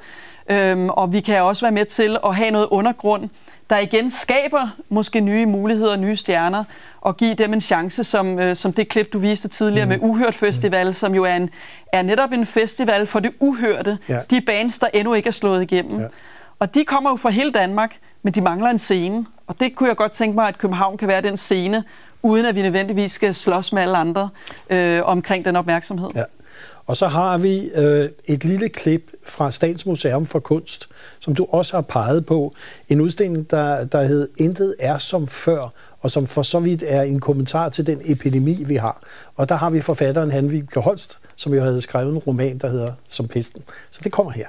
Øhm, 0.50 0.88
og 0.90 1.12
vi 1.12 1.20
kan 1.20 1.42
også 1.42 1.64
være 1.64 1.72
med 1.72 1.84
til 1.84 2.16
at 2.26 2.36
have 2.36 2.50
noget 2.50 2.68
undergrund, 2.70 3.28
der 3.70 3.78
igen 3.78 4.10
skaber 4.10 4.68
måske 4.88 5.20
nye 5.20 5.46
muligheder, 5.46 5.96
nye 5.96 6.16
stjerner, 6.16 6.64
og 7.00 7.16
give 7.16 7.34
dem 7.34 7.52
en 7.52 7.60
chance, 7.60 8.04
som, 8.04 8.38
øh, 8.38 8.56
som 8.56 8.72
det 8.72 8.88
klip, 8.88 9.12
du 9.12 9.18
viste 9.18 9.48
tidligere 9.48 9.86
mm. 9.86 9.88
med 9.88 9.98
Uhørt 10.02 10.34
Festival, 10.34 10.86
mm. 10.86 10.92
som 10.92 11.14
jo 11.14 11.24
er, 11.24 11.36
en, 11.36 11.50
er 11.92 12.02
netop 12.02 12.32
en 12.32 12.46
festival 12.46 13.06
for 13.06 13.20
det 13.20 13.32
uhørte. 13.40 13.98
Ja. 14.08 14.18
De 14.30 14.40
bands, 14.40 14.78
der 14.78 14.86
endnu 14.94 15.14
ikke 15.14 15.26
er 15.26 15.32
slået 15.32 15.62
igennem. 15.62 16.00
Ja. 16.00 16.06
Og 16.58 16.74
de 16.74 16.84
kommer 16.84 17.10
jo 17.10 17.16
fra 17.16 17.30
hele 17.30 17.50
Danmark, 17.50 17.96
men 18.22 18.32
de 18.32 18.40
mangler 18.40 18.70
en 18.70 18.78
scene. 18.78 19.26
Og 19.46 19.60
det 19.60 19.74
kunne 19.74 19.88
jeg 19.88 19.96
godt 19.96 20.12
tænke 20.12 20.34
mig, 20.34 20.48
at 20.48 20.58
København 20.58 20.96
kan 20.96 21.08
være 21.08 21.22
den 21.22 21.36
scene, 21.36 21.84
uden 22.22 22.46
at 22.46 22.54
vi 22.54 22.62
nødvendigvis 22.62 23.12
skal 23.12 23.34
slås 23.34 23.72
med 23.72 23.82
alle 23.82 23.96
andre 23.96 24.28
øh, 24.70 25.00
omkring 25.04 25.44
den 25.44 25.56
opmærksomhed. 25.56 26.08
Ja. 26.14 26.22
Og 26.86 26.96
så 26.96 27.06
har 27.06 27.38
vi 27.38 27.70
øh, 27.74 28.08
et 28.24 28.44
lille 28.44 28.68
klip 28.68 29.12
fra 29.26 29.52
Statens 29.52 29.86
Museum 29.86 30.26
for 30.26 30.38
Kunst, 30.38 30.88
som 31.20 31.34
du 31.34 31.46
også 31.50 31.76
har 31.76 31.82
peget 31.82 32.26
på. 32.26 32.52
En 32.88 33.00
udstilling, 33.00 33.50
der, 33.50 33.84
der 33.84 34.02
hed 34.02 34.28
Intet 34.36 34.74
er 34.78 34.98
som 34.98 35.26
før, 35.26 35.68
og 36.00 36.10
som 36.10 36.26
for 36.26 36.42
så 36.42 36.60
vidt 36.60 36.82
er 36.86 37.02
en 37.02 37.20
kommentar 37.20 37.68
til 37.68 37.86
den 37.86 38.00
epidemi, 38.04 38.64
vi 38.64 38.76
har. 38.76 39.02
Og 39.36 39.48
der 39.48 39.54
har 39.54 39.70
vi 39.70 39.80
forfatteren 39.80 40.30
Hanvig 40.30 40.64
Holst, 40.76 41.18
som 41.36 41.54
jo 41.54 41.62
havde 41.62 41.80
skrevet 41.80 42.12
en 42.12 42.18
roman, 42.18 42.58
der 42.58 42.68
hedder 42.68 42.92
Som 43.08 43.28
Pesten. 43.28 43.62
Så 43.90 44.00
det 44.04 44.12
kommer 44.12 44.32
her. 44.32 44.46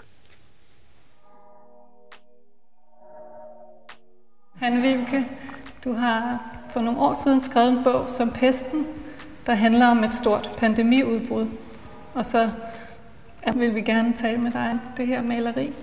Hanne 4.56 5.15
du 5.84 5.94
har 5.94 6.39
for 6.74 6.82
nogle 6.82 7.00
år 7.00 7.13
siden 7.24 7.41
skrevet 7.41 7.70
en 7.70 7.84
bog 7.84 8.06
som 8.08 8.32
Pesten, 8.32 8.86
der 9.46 9.54
handler 9.54 9.88
om 9.88 10.04
et 10.04 10.13
stort 10.13 10.52
pandemiudbrud. 10.58 11.48
Og 12.15 12.25
så 12.25 12.49
vil 13.56 13.75
vi 13.75 13.82
gerne 13.82 14.13
tale 14.13 14.38
med 14.38 14.51
dig 14.51 14.69
om 14.71 14.80
det 14.97 15.08
her 15.08 15.21
maleri. 15.21 15.73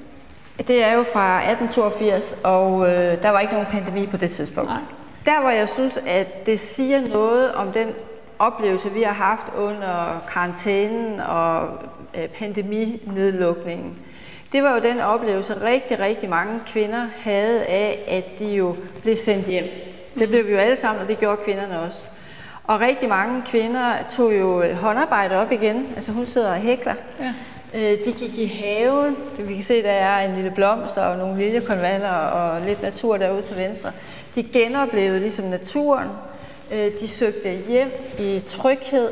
Det 0.69 0.85
er 0.85 0.93
jo 0.93 1.03
fra 1.03 1.37
1882, 1.37 2.41
og 2.45 2.89
øh, 2.89 3.23
der 3.23 3.31
var 3.31 3.41
ikke 3.41 3.53
nogen 3.53 3.69
pandemi 3.71 4.07
på 4.07 4.17
det 4.17 4.31
tidspunkt. 4.31 4.71
Nej. 4.71 4.81
Der, 5.27 5.41
hvor 5.41 5.51
jeg 5.51 5.69
synes, 5.69 5.99
at 6.07 6.47
det 6.47 6.61
siger 6.61 7.01
noget 7.13 7.53
om 7.53 7.73
den 7.73 7.89
oplevelse, 8.39 8.91
vi 8.91 9.03
har 9.03 9.13
haft 9.13 9.47
under 9.59 10.25
karantænen 10.33 11.21
og 11.21 11.69
øh, 12.15 12.29
pandeminedlukningen, 12.29 13.95
det 14.53 14.63
var 14.63 14.75
jo 14.75 14.83
den 14.83 15.01
oplevelse, 15.01 15.63
rigtig, 15.63 15.99
rigtig 15.99 16.29
mange 16.29 16.61
kvinder 16.67 17.07
havde 17.19 17.65
af, 17.65 18.05
at 18.09 18.39
de 18.39 18.55
jo 18.55 18.77
blev 19.03 19.17
sendt 19.17 19.47
hjem. 19.47 19.65
Det 20.19 20.29
blev 20.29 20.47
vi 20.47 20.53
jo 20.53 20.59
alle 20.59 20.77
sammen, 20.77 21.03
og 21.03 21.09
det 21.09 21.19
gjorde 21.19 21.37
kvinderne 21.45 21.81
også. 21.81 22.05
Og 22.65 22.81
rigtig 22.81 23.09
mange 23.09 23.43
kvinder 23.47 23.93
tog 24.11 24.39
jo 24.39 24.75
håndarbejde 24.75 25.37
op 25.37 25.53
igen. 25.53 25.87
Altså 25.97 26.13
hun 26.13 26.27
sidder 26.27 26.51
og 26.51 26.57
hækler. 26.57 26.95
Ja. 27.21 27.33
Øh, 27.75 27.99
de 28.05 28.13
gik 28.13 28.39
i 28.39 28.47
haven. 28.47 29.17
Vi 29.39 29.55
kan 29.55 29.63
se, 29.63 29.83
der 29.83 29.91
er 29.91 30.29
en 30.29 30.35
lille 30.35 30.51
blomst 30.51 30.99
og 30.99 31.17
nogle 31.17 31.37
liljekonvaller 31.37 32.11
og 32.11 32.61
lidt 32.61 32.83
natur 32.83 33.17
derude 33.17 33.43
til 33.43 33.57
venstre. 33.57 33.91
De 34.35 34.43
genoplevede 34.43 35.21
ligesom 35.21 35.45
naturen. 35.45 36.09
Øh, 36.73 36.91
de 37.01 37.09
søgte 37.09 37.51
hjem 37.69 37.91
i 38.19 38.43
tryghed 38.47 39.09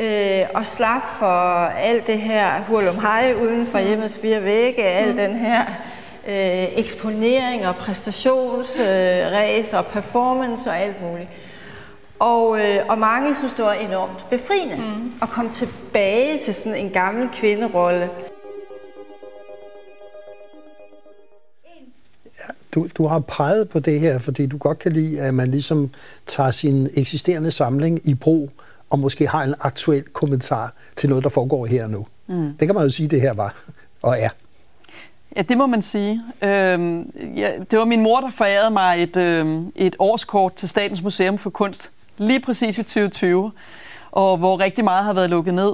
øh, 0.00 0.42
og 0.54 0.66
slap 0.66 1.02
for 1.18 1.66
alt 1.66 2.06
det 2.06 2.18
her 2.18 2.60
hurlum 2.68 3.00
hej 3.00 3.34
uden 3.42 3.66
for 3.66 3.78
mm. 3.78 3.86
hjemmets 3.86 4.18
fire 4.18 4.44
vægge, 4.44 4.84
al 4.84 5.10
mm. 5.10 5.16
den 5.16 5.36
her 5.36 5.64
øh, 6.28 6.78
eksponering 6.78 7.66
og 7.66 7.76
præstationsræs 7.76 9.72
øh, 9.72 9.78
og 9.78 9.86
performance 9.86 10.70
og 10.70 10.78
alt 10.78 11.02
muligt. 11.02 11.28
Og, 12.18 12.60
øh, 12.60 12.86
og 12.88 12.98
mange 12.98 13.34
synes, 13.36 13.52
det 13.52 13.64
var 13.64 13.72
enormt 13.72 14.26
befriende 14.30 14.76
mm. 14.76 15.12
at 15.22 15.28
komme 15.28 15.50
tilbage 15.50 16.38
til 16.38 16.54
sådan 16.54 16.78
en 16.78 16.90
gammel 16.90 17.28
kvinderolle. 17.32 18.10
Du, 22.74 22.88
du 22.96 23.06
har 23.06 23.18
peget 23.18 23.68
på 23.68 23.78
det 23.78 24.00
her, 24.00 24.18
fordi 24.18 24.46
du 24.46 24.58
godt 24.58 24.78
kan 24.78 24.92
lide, 24.92 25.20
at 25.20 25.34
man 25.34 25.50
ligesom 25.50 25.90
tager 26.26 26.50
sin 26.50 26.88
eksisterende 26.94 27.50
samling 27.50 28.08
i 28.08 28.14
brug, 28.14 28.50
og 28.90 28.98
måske 28.98 29.28
har 29.28 29.42
en 29.44 29.54
aktuel 29.60 30.02
kommentar 30.02 30.74
til 30.96 31.08
noget, 31.08 31.24
der 31.24 31.30
foregår 31.30 31.66
her 31.66 31.86
nu. 31.86 32.06
Mm. 32.26 32.54
Det 32.60 32.68
kan 32.68 32.74
man 32.74 32.84
jo 32.84 32.90
sige, 32.90 33.08
det 33.08 33.20
her 33.20 33.32
var 33.32 33.64
og 34.02 34.16
er. 34.18 34.28
Ja, 35.36 35.42
det 35.42 35.58
må 35.58 35.66
man 35.66 35.82
sige. 35.82 36.22
Øhm, 36.42 37.12
ja, 37.36 37.50
det 37.70 37.78
var 37.78 37.84
min 37.84 38.00
mor, 38.00 38.20
der 38.20 38.30
forærede 38.30 38.70
mig 38.70 39.02
et, 39.02 39.16
øhm, 39.16 39.72
et 39.76 39.96
årskort 39.98 40.54
til 40.54 40.68
Statens 40.68 41.02
Museum 41.02 41.38
for 41.38 41.50
Kunst, 41.50 41.90
lige 42.18 42.40
præcis 42.40 42.78
i 42.78 42.82
2020, 42.82 43.52
og 44.12 44.36
hvor 44.36 44.60
rigtig 44.60 44.84
meget 44.84 45.04
har 45.04 45.12
været 45.12 45.30
lukket 45.30 45.54
ned. 45.54 45.72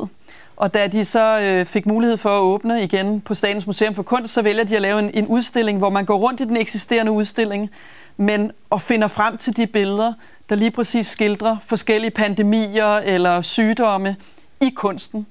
Og 0.57 0.75
da 0.75 0.87
de 0.87 1.05
så 1.05 1.41
øh, 1.41 1.67
fik 1.67 1.87
mulighed 1.87 2.17
for 2.17 2.31
at 2.31 2.41
åbne 2.41 2.83
igen 2.83 3.21
på 3.21 3.35
Statens 3.35 3.67
Museum 3.67 3.95
for 3.95 4.03
Kunst, 4.03 4.35
så 4.35 4.43
vælger 4.43 4.65
de 4.65 4.77
at 4.77 4.83
lave 4.83 4.99
en, 4.99 5.11
en 5.15 5.27
udstilling, 5.27 5.79
hvor 5.79 5.91
man 5.91 6.05
går 6.05 6.17
rundt 6.17 6.41
i 6.41 6.45
den 6.45 6.57
eksisterende 6.57 7.13
udstilling, 7.13 7.71
men 8.17 8.53
og 8.71 8.83
finder 8.83 9.09
frem 9.09 9.37
til 9.39 9.57
de 9.57 9.67
billeder, 9.67 10.13
der 10.49 10.57
lige 10.57 10.71
præcis 10.71 11.07
skildrer 11.07 11.57
forskellige 11.67 12.11
pandemier 12.11 12.97
eller 12.97 13.43
sygdomme 13.43 14.17
i 14.61 14.71
kunsten. 14.71 15.27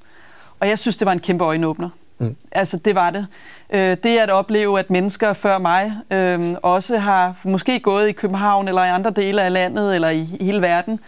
Og 0.59 0.67
jeg 0.67 0.79
synes, 0.79 0.97
det 0.97 1.05
var 1.05 1.11
en 1.11 1.19
kæmpe 1.19 1.43
øjenåbner. 1.43 1.89
Mm. 2.19 2.35
Altså, 2.51 2.77
det 2.77 2.95
var 2.95 3.09
det. 3.09 3.27
Øh, 3.69 3.97
det 4.03 4.17
at 4.17 4.29
opleve, 4.29 4.79
at 4.79 4.89
mennesker 4.89 5.33
før 5.33 5.57
mig 5.57 5.93
øh, 6.11 6.55
også 6.63 6.97
har 6.97 7.35
måske 7.43 7.79
gået 7.79 8.09
i 8.09 8.11
København 8.11 8.67
eller 8.67 8.83
i 8.83 8.89
andre 8.89 9.11
dele 9.11 9.41
af 9.41 9.53
landet 9.53 9.95
eller 9.95 10.09
i 10.09 10.23
hele 10.23 10.61
verden, 10.61 10.99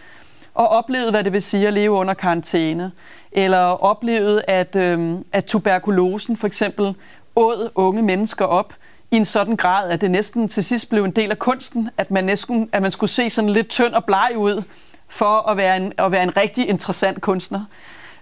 og 0.54 0.68
oplevet, 0.68 1.10
hvad 1.10 1.24
det 1.24 1.32
vil 1.32 1.42
sige 1.42 1.66
at 1.66 1.72
leve 1.72 1.90
under 1.90 2.14
karantæne, 2.14 2.92
eller 3.32 3.58
oplevet, 3.58 4.42
at, 4.48 4.76
øh, 4.76 5.16
at 5.32 5.44
tuberkulosen 5.44 6.36
for 6.36 6.46
eksempel 6.46 6.94
åd 7.36 7.70
unge 7.74 8.02
mennesker 8.02 8.44
op 8.44 8.74
i 9.10 9.16
en 9.16 9.24
sådan 9.24 9.56
grad, 9.56 9.90
at 9.90 10.00
det 10.00 10.10
næsten 10.10 10.48
til 10.48 10.64
sidst 10.64 10.88
blev 10.88 11.04
en 11.04 11.10
del 11.10 11.30
af 11.30 11.38
kunsten, 11.38 11.90
at 11.98 12.10
man, 12.10 12.24
næsten, 12.24 12.68
at 12.72 12.82
man 12.82 12.90
skulle 12.90 13.10
se 13.10 13.30
sådan 13.30 13.50
lidt 13.50 13.68
tynd 13.68 13.94
og 13.94 14.04
bleg 14.04 14.32
ud 14.36 14.62
for 15.08 15.50
at 15.50 15.56
være 15.56 15.76
en, 15.76 15.92
at 15.98 16.12
være 16.12 16.22
en 16.22 16.36
rigtig 16.36 16.68
interessant 16.68 17.20
kunstner. 17.20 17.60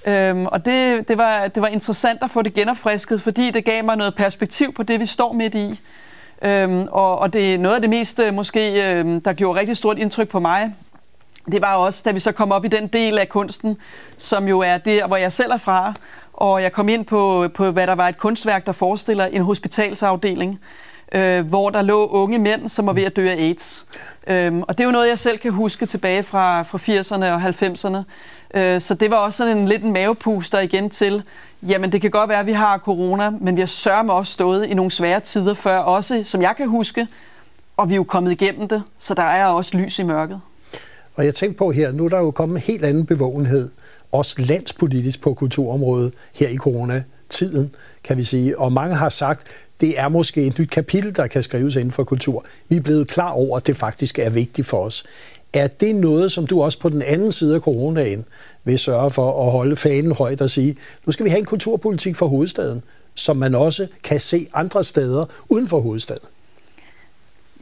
Øhm, 0.07 0.47
og 0.47 0.65
det, 0.65 1.09
det, 1.09 1.19
var, 1.19 1.49
det 1.49 1.63
var 1.63 1.69
interessant 1.69 2.23
at 2.23 2.31
få 2.31 2.43
det 2.43 2.55
genopfrisket, 2.55 3.23
fordi 3.23 3.51
det 3.51 3.65
gav 3.65 3.85
mig 3.85 3.97
noget 3.97 4.15
perspektiv 4.15 4.75
på 4.75 4.83
det, 4.83 5.01
vi 5.01 5.07
står 5.07 5.33
midt 5.33 5.55
i. 5.55 5.81
Øhm, 6.43 6.89
og, 6.91 7.19
og 7.19 7.33
det 7.33 7.55
er 7.55 7.59
noget 7.59 7.75
af 7.75 7.81
det 7.81 7.91
mest, 7.91 8.21
øh, 8.21 8.35
måske, 8.35 8.91
øhm, 8.91 9.21
der 9.21 9.33
gjorde 9.33 9.61
rigtig 9.61 9.77
stort 9.77 9.99
indtryk 9.99 10.29
på 10.29 10.41
mig, 10.41 10.75
det 11.53 11.63
var 11.63 11.75
også, 11.75 12.03
da 12.05 12.11
vi 12.11 12.19
så 12.19 12.33
kom 12.33 12.53
op 12.53 12.65
i 12.65 12.69
den 12.69 12.87
del 12.87 13.19
af 13.19 13.29
kunsten, 13.29 13.77
som 14.17 14.49
jo 14.49 14.61
er 14.61 14.79
det, 14.79 15.03
hvor 15.07 15.17
jeg 15.17 15.33
selv 15.33 15.53
er 15.53 15.57
fra, 15.57 15.95
og 16.33 16.63
jeg 16.63 16.73
kom 16.73 16.89
ind 16.89 17.05
på, 17.05 17.49
på 17.55 17.71
hvad 17.71 17.87
der 17.87 17.95
var 17.95 18.09
et 18.09 18.19
kunstværk, 18.19 18.67
der 18.67 18.73
forestiller 18.73 19.27
en 19.27 19.43
hospitalsafdeling, 19.43 20.61
øh, 21.13 21.47
hvor 21.47 21.71
der 21.71 21.83
lå 21.83 22.07
unge 22.07 22.39
mænd, 22.39 22.69
som 22.69 22.87
var 22.87 22.93
ved 22.93 23.03
at 23.03 23.17
dø 23.17 23.29
af 23.29 23.35
AIDS. 23.35 23.87
Øhm, 24.27 24.63
og 24.63 24.79
det 24.79 24.85
er 24.85 24.89
jo 24.89 24.93
noget, 24.93 25.09
jeg 25.09 25.19
selv 25.19 25.39
kan 25.39 25.53
huske 25.53 25.87
tilbage 25.87 26.23
fra, 26.23 26.63
fra 26.63 26.79
80'erne 26.79 27.25
og 27.25 27.49
90'erne. 27.49 28.05
Øh, 28.55 28.81
så 28.81 28.95
det 28.95 29.11
var 29.11 29.17
også 29.17 29.37
sådan 29.37 29.59
en 29.59 29.69
lidt 29.69 29.83
en 29.83 29.93
mavepuster 29.93 30.61
igen 30.61 30.91
til, 30.91 31.23
jamen 31.63 31.93
det 31.93 32.01
kan 32.01 32.11
godt 32.11 32.29
være, 32.29 32.41
at 32.41 32.47
vi 32.47 32.53
har 32.53 32.79
corona, 32.79 33.31
men 33.31 33.57
vi 33.57 33.61
har 33.61 33.67
sørme 33.67 34.13
også 34.13 34.33
stået 34.33 34.67
i 34.67 34.75
nogle 34.75 34.91
svære 34.91 35.21
tider 35.21 35.55
før, 35.55 35.79
også 35.79 36.23
som 36.25 36.43
jeg 36.43 36.55
kan 36.57 36.69
huske, 36.69 37.07
og 37.77 37.89
vi 37.89 37.95
er 37.95 37.97
jo 37.97 38.05
kommet 38.05 38.33
igennem 38.33 38.69
det, 38.69 38.83
så 38.99 39.15
der 39.15 39.23
er 39.23 39.45
også 39.45 39.77
lys 39.77 39.99
i 39.99 40.03
mørket. 40.03 40.41
Og 41.15 41.25
jeg 41.25 41.35
tænkte 41.35 41.59
på 41.59 41.71
her, 41.71 41.93
nu 41.93 42.05
er 42.05 42.09
der 42.09 42.19
jo 42.19 42.31
kommet 42.31 42.57
en 42.57 42.63
helt 42.63 42.85
anden 42.85 43.07
bevågenhed, 43.07 43.71
også 44.13 44.35
landspolitisk 44.39 45.21
på 45.21 45.35
kulturområdet 45.35 46.13
her 46.33 46.49
i 46.49 46.57
coronatiden, 46.57 47.75
kan 48.05 48.17
vi 48.17 48.25
sige. 48.25 48.59
Og 48.59 48.73
mange 48.73 48.97
har 48.97 49.09
sagt, 49.09 49.47
det 49.81 49.99
er 49.99 50.09
måske 50.09 50.47
et 50.47 50.59
nyt 50.59 50.71
kapitel, 50.71 51.17
der 51.17 51.27
kan 51.27 51.43
skrives 51.43 51.77
inden 51.77 51.93
for 51.93 52.05
kultur. 52.05 52.45
Vi 52.69 52.77
er 52.77 52.81
blevet 52.81 53.09
klar 53.09 53.31
over, 53.31 53.57
at 53.57 53.67
det 53.67 53.77
faktisk 53.77 54.19
er 54.19 54.31
vigtigt 54.31 54.67
for 54.67 54.85
os. 54.85 55.05
Er 55.53 55.67
det 55.67 55.95
noget, 55.95 56.33
som 56.33 56.47
du 56.47 56.63
også 56.63 56.79
på 56.79 56.89
den 56.89 57.03
anden 57.03 57.33
side 57.33 57.55
af 57.55 57.61
coronaen 57.61 58.25
vil 58.65 58.79
sørge 58.79 59.11
for 59.11 59.47
at 59.47 59.53
holde 59.53 59.77
fanen 59.77 60.13
højt 60.13 60.41
og 60.41 60.51
sige, 60.51 60.77
nu 61.07 61.13
skal 61.13 61.25
vi 61.25 61.31
have 61.31 61.39
en 61.39 61.45
kulturpolitik 61.45 62.17
for 62.17 62.27
hovedstaden, 62.27 62.83
som 63.15 63.37
man 63.37 63.55
også 63.55 63.87
kan 64.03 64.21
se 64.21 64.49
andre 64.55 64.85
steder 64.85 65.25
uden 65.49 65.69
for 65.69 65.81
hovedstaden? 65.81 66.25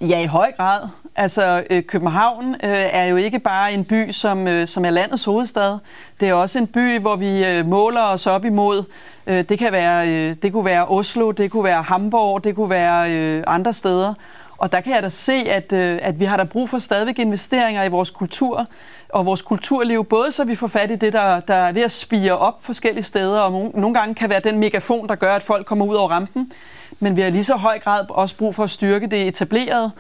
Ja, 0.01 0.23
i 0.23 0.27
høj 0.27 0.53
grad. 0.57 0.89
Altså, 1.21 1.65
øh, 1.71 1.83
København 1.83 2.55
øh, 2.55 2.71
er 2.71 3.05
jo 3.05 3.17
ikke 3.17 3.39
bare 3.39 3.73
en 3.73 3.85
by, 3.85 4.11
som, 4.11 4.49
øh, 4.49 4.67
som 4.67 4.85
er 4.85 4.91
landets 4.91 5.25
hovedstad. 5.25 5.79
Det 6.21 6.29
er 6.29 6.35
også 6.35 6.59
en 6.59 6.67
by, 6.67 6.99
hvor 6.99 7.17
vi 7.17 7.45
øh, 7.47 7.67
måler 7.67 8.03
os 8.03 8.27
op 8.27 8.45
imod. 8.45 8.85
Øh, 9.27 9.45
det, 9.49 9.59
kan 9.59 9.73
være, 9.73 10.09
øh, 10.09 10.35
det 10.43 10.53
kunne 10.53 10.65
være 10.65 10.87
Oslo, 10.87 11.31
det 11.31 11.51
kunne 11.51 11.65
være 11.65 11.83
Hamburg, 11.83 12.45
det 12.45 12.55
kunne 12.55 12.71
være 12.71 13.13
øh, 13.13 13.45
andre 13.47 13.73
steder. 13.73 14.15
Og 14.59 14.73
der 14.73 14.81
kan 14.81 14.95
jeg 14.95 15.03
da 15.03 15.09
se, 15.09 15.33
at, 15.33 15.73
øh, 15.73 15.99
at 16.03 16.21
vi 16.21 16.25
har 16.25 16.37
der 16.37 16.45
brug 16.45 16.69
for 16.69 16.79
stadigvæk 16.79 17.19
investeringer 17.19 17.85
i 17.85 17.89
vores 17.89 18.11
kultur 18.11 18.67
og 19.09 19.27
vores 19.27 19.43
kulturliv, 19.43 20.05
både 20.05 20.33
så 20.33 20.45
vi 20.45 20.55
får 20.55 20.67
fat 20.67 20.91
i 20.91 20.97
det, 20.97 21.13
der, 21.13 21.41
der 21.41 21.55
er 21.55 21.73
ved 21.73 21.83
at 21.83 21.91
spire 21.91 22.39
op 22.39 22.65
forskellige 22.65 23.05
steder, 23.05 23.41
og 23.41 23.71
nogle 23.75 23.95
gange 23.99 24.15
kan 24.15 24.31
være 24.31 24.41
den 24.41 24.59
megafon, 24.59 25.09
der 25.09 25.15
gør, 25.15 25.35
at 25.35 25.43
folk 25.43 25.67
kommer 25.67 25.87
ud 25.87 25.95
over 25.95 26.11
rampen, 26.11 26.53
men 27.01 27.17
vi 27.17 27.21
har 27.21 27.31
lige 27.31 27.45
så 27.45 27.57
høj 27.57 27.79
grad 27.79 28.05
også 28.09 28.37
brug 28.37 28.55
for 28.55 28.65
at 28.65 28.71
styrke 28.71 29.07
det 29.07 29.27
etablerede 29.27 29.93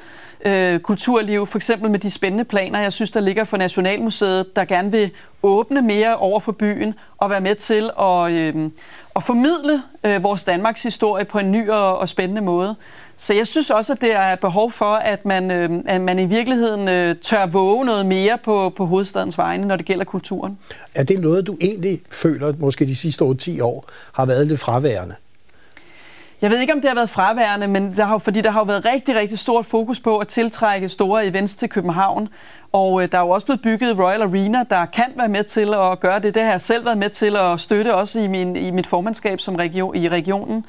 øh, 0.46 0.80
kulturliv, 0.80 1.46
for 1.46 1.58
eksempel 1.58 1.90
med 1.90 1.98
de 1.98 2.10
spændende 2.10 2.44
planer, 2.44 2.80
jeg 2.80 2.92
synes, 2.92 3.10
der 3.10 3.20
ligger 3.20 3.44
for 3.44 3.56
Nationalmuseet, 3.56 4.56
der 4.56 4.64
gerne 4.64 4.90
vil 4.90 5.10
åbne 5.42 5.82
mere 5.82 6.16
over 6.16 6.40
for 6.40 6.52
byen 6.52 6.94
og 7.18 7.30
være 7.30 7.40
med 7.40 7.54
til 7.54 7.90
at, 8.00 8.32
øh, 8.32 8.70
at 9.16 9.22
formidle 9.22 9.82
øh, 10.04 10.22
vores 10.22 10.44
Danmarks 10.44 10.82
historie 10.82 11.24
på 11.24 11.38
en 11.38 11.52
ny 11.52 11.70
og, 11.70 11.98
og 11.98 12.08
spændende 12.08 12.42
måde. 12.42 12.76
Så 13.16 13.34
jeg 13.34 13.46
synes 13.46 13.70
også, 13.70 13.92
at 13.92 14.00
der 14.00 14.18
er 14.18 14.36
behov 14.36 14.70
for, 14.70 14.94
at 14.94 15.24
man, 15.24 15.50
øh, 15.50 15.70
at 15.86 16.00
man 16.00 16.18
i 16.18 16.26
virkeligheden 16.26 16.88
øh, 16.88 17.16
tør 17.22 17.46
våge 17.46 17.84
noget 17.84 18.06
mere 18.06 18.38
på, 18.44 18.72
på 18.76 18.86
hovedstadens 18.86 19.38
vegne, 19.38 19.66
når 19.66 19.76
det 19.76 19.86
gælder 19.86 20.04
kulturen. 20.04 20.58
Er 20.94 21.02
det 21.02 21.20
noget, 21.20 21.46
du 21.46 21.56
egentlig 21.60 22.00
føler, 22.10 22.52
måske 22.58 22.86
de 22.86 22.96
sidste 22.96 23.34
10 23.34 23.60
år, 23.60 23.84
har 24.12 24.26
været 24.26 24.46
lidt 24.46 24.60
fraværende? 24.60 25.14
Jeg 26.42 26.50
ved 26.50 26.60
ikke, 26.60 26.72
om 26.72 26.80
det 26.80 26.88
har 26.88 26.94
været 26.94 27.10
fraværende, 27.10 27.68
men 27.68 27.96
der 27.96 28.04
har, 28.04 28.18
fordi 28.18 28.40
der 28.40 28.50
har 28.50 28.60
jo 28.60 28.64
været 28.64 28.84
rigtig, 28.84 29.16
rigtig 29.16 29.38
stort 29.38 29.66
fokus 29.66 30.00
på 30.00 30.18
at 30.18 30.28
tiltrække 30.28 30.88
store 30.88 31.26
events 31.26 31.54
til 31.54 31.68
København. 31.68 32.28
Og 32.72 33.02
øh, 33.02 33.12
der 33.12 33.18
er 33.18 33.22
jo 33.22 33.28
også 33.28 33.46
blevet 33.46 33.62
bygget 33.62 33.98
Royal 33.98 34.22
Arena, 34.22 34.64
der 34.70 34.86
kan 34.86 35.04
være 35.16 35.28
med 35.28 35.44
til 35.44 35.74
at 35.74 36.00
gøre 36.00 36.18
det. 36.18 36.34
Det 36.34 36.42
har 36.42 36.50
jeg 36.50 36.60
selv 36.60 36.84
været 36.84 36.98
med 36.98 37.10
til 37.10 37.36
at 37.36 37.60
støtte 37.60 37.94
også 37.94 38.20
i, 38.20 38.26
min, 38.26 38.56
i 38.56 38.70
mit 38.70 38.86
formandskab 38.86 39.40
som 39.40 39.56
region, 39.56 39.96
i 39.96 40.08
regionen. 40.08 40.64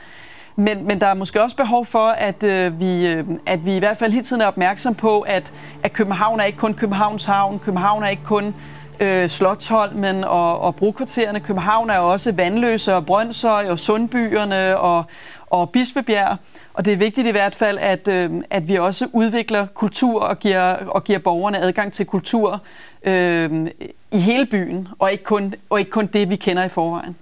Men, 0.56 0.88
men 0.88 1.02
der 1.02 1.08
er 1.08 1.14
måske 1.14 1.44
også 1.44 1.56
behov 1.56 1.86
for, 1.86 2.08
at, 2.08 2.44
øh, 2.44 2.80
vi, 2.80 3.08
øh, 3.08 3.26
at 3.46 3.66
vi 3.66 3.76
i 3.76 3.80
hvert 3.80 3.98
fald 3.98 4.12
hele 4.12 4.24
tiden 4.24 4.42
er 4.42 4.48
opmærksom 4.48 4.96
på, 4.96 5.20
at, 5.20 5.54
at 5.84 5.94
København 5.94 6.40
er 6.40 6.44
ikke 6.44 6.60
kun 6.60 6.74
Københavns 6.74 7.26
Havn. 7.26 7.60
København 7.60 8.04
er 8.04 8.08
ikke 8.08 8.24
kun 8.24 8.56
øh, 9.00 9.30
Slottholmen 9.30 10.24
og, 10.24 10.60
og 10.62 10.76
brokvartererne. 10.76 11.40
København 11.40 11.90
er 11.90 11.98
også 11.98 12.32
Vandløse 12.32 12.96
og 12.96 13.06
Brøndshøj 13.06 13.70
og 13.70 13.80
Sundbyerne 13.80 14.78
og, 14.78 15.06
og 15.50 15.70
Bispebjerg. 15.70 16.38
Og 16.74 16.86
det 16.86 16.94
er 16.94 16.98
vigtigt 16.98 17.28
i 17.28 17.32
hvert 17.32 17.56
fald, 17.56 17.78
at, 17.78 18.08
øh, 18.08 18.32
at 18.50 18.68
vi 18.68 18.76
også 18.76 19.08
udvikler 19.14 19.66
kultur 19.66 20.22
og 20.22 20.40
giver, 20.40 20.74
og 20.74 21.04
giver 21.04 21.20
borgerne 21.20 21.60
adgang 21.60 21.94
til 21.94 22.06
kultur 22.06 22.64
øh, 23.04 23.68
i 24.12 24.18
hele 24.18 24.46
byen, 24.46 24.88
og 25.00 25.12
ikke, 25.12 25.24
kun, 25.24 25.54
og 25.70 25.80
ikke 25.80 25.92
kun 25.92 26.08
det, 26.08 26.30
vi 26.30 26.36
kender 26.36 26.64
i 26.64 26.70
forvejen. 26.70 27.16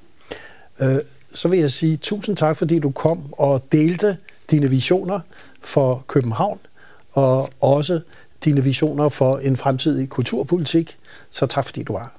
Øh, 0.79 0.99
så 1.33 1.47
vil 1.47 1.59
jeg 1.59 1.71
sige 1.71 1.97
tusind 1.97 2.37
tak, 2.37 2.57
fordi 2.57 2.79
du 2.79 2.91
kom 2.91 3.23
og 3.31 3.63
delte 3.71 4.17
dine 4.51 4.69
visioner 4.69 5.19
for 5.61 6.03
København, 6.07 6.59
og 7.13 7.49
også 7.61 8.01
dine 8.45 8.63
visioner 8.63 9.09
for 9.09 9.37
en 9.37 9.57
fremtidig 9.57 10.09
kulturpolitik. 10.09 10.97
Så 11.31 11.45
tak 11.45 11.65
fordi 11.65 11.83
du 11.83 11.93
var 11.93 12.11